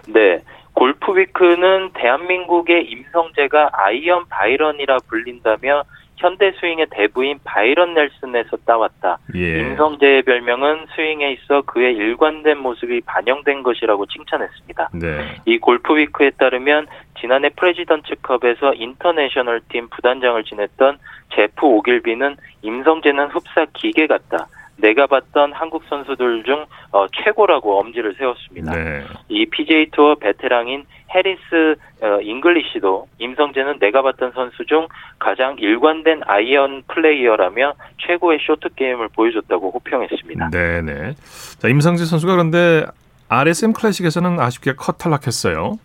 네. 0.08 0.40
골프 0.74 1.14
위크는 1.14 1.90
대한민국의 1.92 2.86
임성재가 2.86 3.70
아이언 3.72 4.26
바이런이라 4.28 4.98
불린다며 5.08 5.84
현대 6.22 6.52
스윙의 6.52 6.86
대부인 6.90 7.40
바이런 7.42 7.94
넬슨에서 7.94 8.56
따왔다. 8.64 9.18
예. 9.34 9.58
임성재의 9.58 10.22
별명은 10.22 10.86
스윙에 10.94 11.32
있어 11.32 11.62
그의 11.62 11.96
일관된 11.96 12.58
모습이 12.58 13.00
반영된 13.00 13.64
것이라고 13.64 14.06
칭찬했습니다. 14.06 14.90
네. 14.94 15.08
이 15.44 15.58
골프 15.58 15.96
위크에 15.96 16.30
따르면 16.38 16.86
지난해 17.20 17.48
프레지던츠컵에서 17.50 18.74
인터내셔널 18.74 19.62
팀 19.68 19.88
부단장을 19.90 20.42
지냈던 20.44 20.98
제프 21.34 21.66
오길비는 21.66 22.36
임성재는 22.62 23.28
흡사 23.28 23.66
기계 23.72 24.06
같다. 24.06 24.46
내가 24.82 25.06
봤던 25.06 25.52
한국 25.52 25.84
선수들 25.88 26.42
중 26.44 26.66
어, 26.90 27.06
최고라고 27.24 27.80
엄지를 27.80 28.14
세웠습니다. 28.18 28.72
네. 28.72 29.04
이 29.28 29.46
PGA 29.46 29.86
투어 29.92 30.16
베테랑인 30.16 30.84
해리스 31.14 31.76
어, 32.02 32.20
잉글리시도 32.20 33.06
임성재는 33.18 33.78
내가 33.78 34.02
봤던 34.02 34.32
선수 34.32 34.66
중 34.66 34.88
가장 35.18 35.56
일관된 35.58 36.22
아이언 36.26 36.82
플레이어라며 36.88 37.74
최고의 38.06 38.40
쇼트 38.42 38.74
게임을 38.74 39.08
보여줬다고 39.14 39.70
호평했습니다. 39.70 40.50
네 40.50 40.82
네. 40.82 41.14
자, 41.58 41.68
임성재 41.68 42.04
선수가 42.04 42.32
그런데 42.32 42.84
RSM 43.28 43.72
클래식에서는 43.72 44.40
아쉽게 44.40 44.74
컷 44.76 44.98
탈락했어요. 44.98 45.78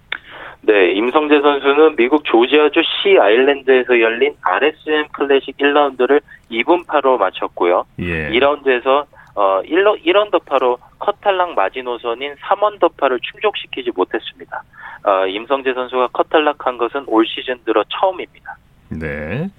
네, 0.67 0.91
임성재 0.91 1.39
선수는 1.39 1.95
미국 1.95 2.25
조지아주 2.25 2.81
시 2.83 3.17
아일랜드에서 3.17 4.01
열린 4.01 4.35
RSM 4.41 5.07
클래식 5.13 5.55
1라운드를 5.57 6.19
2분 6.51 6.85
8로 6.85 7.17
마쳤고요. 7.17 7.85
예. 7.99 8.29
2라운드에서 8.31 9.05
어 9.35 9.61
1러, 9.61 10.03
1언더파로 10.03 10.77
컷 10.99 11.21
탈락 11.21 11.53
마지노선인 11.55 12.35
3언더파를 12.35 13.19
충족시키지 13.21 13.91
못했습니다. 13.95 14.63
어, 15.05 15.25
임성재 15.27 15.73
선수가 15.73 16.07
컷 16.07 16.29
탈락한 16.29 16.77
것은 16.77 17.05
올 17.07 17.25
시즌 17.25 17.55
들어 17.63 17.81
처음입니다. 17.87 18.57
네. 18.89 19.49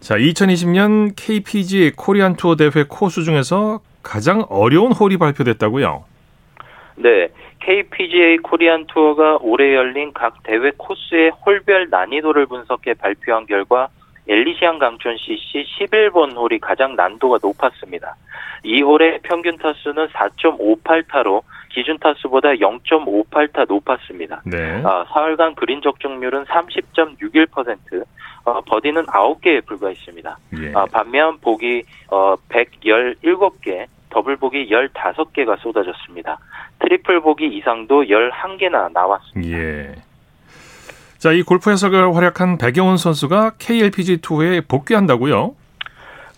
자, 0.00 0.16
2020년 0.16 1.12
KPGA 1.14 1.92
코리안 1.96 2.34
투어 2.34 2.56
대회 2.56 2.84
코스 2.88 3.22
중에서 3.22 3.80
가장 4.02 4.44
어려운 4.48 4.90
홀이 4.90 5.18
발표됐다고요? 5.18 6.04
네, 6.96 7.28
KPGA 7.64 8.38
코리안 8.38 8.86
투어가 8.86 9.38
올해 9.40 9.74
열린 9.74 10.12
각 10.12 10.42
대회 10.42 10.72
코스의 10.76 11.30
홀별 11.30 11.88
난이도를 11.90 12.46
분석해 12.46 12.94
발표한 12.94 13.46
결과 13.46 13.88
엘리시안 14.28 14.78
강촌 14.78 15.16
CC 15.16 15.64
11번 15.78 16.36
홀이 16.36 16.58
가장 16.60 16.96
난도가 16.96 17.38
높았습니다. 17.42 18.16
이 18.64 18.82
홀의 18.82 19.20
평균 19.22 19.56
타수는 19.58 20.08
4.58타로 20.08 21.42
기준 21.70 21.98
타수보다 21.98 22.50
0.58타 22.50 23.66
높았습니다. 23.68 24.42
네. 24.44 24.82
아, 24.84 25.04
사흘간 25.12 25.54
그린 25.54 25.80
적중률은 25.82 26.44
30.61%, 26.44 28.04
어, 28.44 28.60
버디는 28.62 29.06
9개에 29.06 29.64
불과했습니다. 29.66 30.38
예. 30.60 30.72
아, 30.74 30.84
반면 30.92 31.38
보기 31.38 31.82
어, 32.08 32.36
117개, 32.48 33.86
더블 34.12 34.36
보기 34.36 34.68
15개가 34.68 35.58
쏟아졌습니다. 35.60 36.38
트리플 36.80 37.20
보기 37.20 37.46
이상도 37.46 38.02
11개나 38.04 38.92
나왔습니다. 38.92 39.58
예. 39.58 39.94
자, 41.18 41.32
이 41.32 41.42
골프 41.42 41.70
해설로 41.70 42.14
활약한 42.14 42.58
배경은 42.58 42.96
선수가 42.96 43.52
KLPG 43.58 44.18
투어에 44.18 44.60
복귀한다고요? 44.60 45.54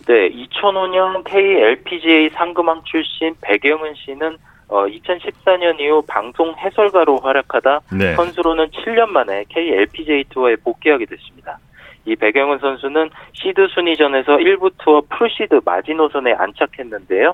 네, 0.07 0.29
2005년 0.29 1.23
KLPGA 1.23 2.29
상금왕 2.29 2.83
출신 2.85 3.33
배경은 3.41 3.95
씨는 3.95 4.37
어, 4.67 4.85
2014년 4.85 5.79
이후 5.79 6.03
방송 6.07 6.55
해설가로 6.57 7.17
활약하다 7.17 7.81
네. 7.97 8.15
선수로는 8.15 8.67
7년 8.67 9.07
만에 9.09 9.45
KLPGA 9.49 10.25
투어에 10.29 10.55
복귀하게 10.57 11.05
됐습니다. 11.05 11.57
이 12.05 12.15
배경은 12.15 12.59
선수는 12.59 13.09
시드 13.33 13.67
순위전에서 13.69 14.37
1부 14.37 14.73
투어 14.77 15.01
풀시드 15.09 15.61
마지노선에 15.65 16.33
안착했는데요. 16.33 17.33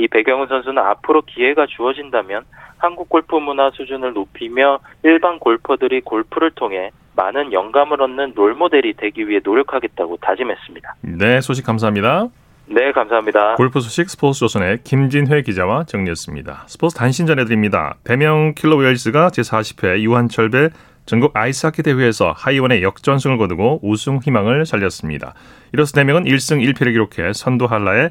이 0.00 0.08
배경은 0.08 0.46
선수는 0.46 0.78
앞으로 0.78 1.22
기회가 1.22 1.66
주어진다면 1.66 2.44
한국 2.78 3.10
골프 3.10 3.36
문화 3.36 3.70
수준을 3.70 4.14
높이며 4.14 4.78
일반 5.02 5.38
골퍼들이 5.38 6.00
골프를 6.00 6.50
통해 6.52 6.90
많은 7.14 7.52
영감을 7.52 8.00
얻는 8.00 8.32
롤모델이 8.34 8.94
되기 8.94 9.28
위해 9.28 9.40
노력하겠다고 9.44 10.16
다짐했습니다. 10.22 10.94
네, 11.02 11.42
소식 11.42 11.66
감사합니다. 11.66 12.28
네, 12.66 12.92
감사합니다. 12.92 13.56
골프 13.56 13.80
소식 13.80 14.08
스포츠 14.08 14.40
조선의 14.40 14.78
김진회 14.84 15.42
기자와 15.42 15.84
정리했습니다. 15.84 16.64
스포츠 16.66 16.96
단신 16.96 17.26
전해드립니다. 17.26 17.96
대명 18.02 18.54
킬러 18.54 18.76
웨일스가 18.76 19.28
제40회 19.28 20.00
유한철배 20.00 20.70
전국 21.04 21.36
아이스하키 21.36 21.82
대회에서 21.82 22.32
하이원에 22.34 22.82
역전승을 22.82 23.36
거두고 23.36 23.80
우승 23.82 24.20
희망을 24.22 24.64
살렸습니다. 24.64 25.34
이로써 25.74 25.92
대명은 25.92 26.24
1승 26.24 26.64
1패를 26.64 26.92
기록해 26.92 27.32
선두 27.34 27.66
한라에 27.66 28.10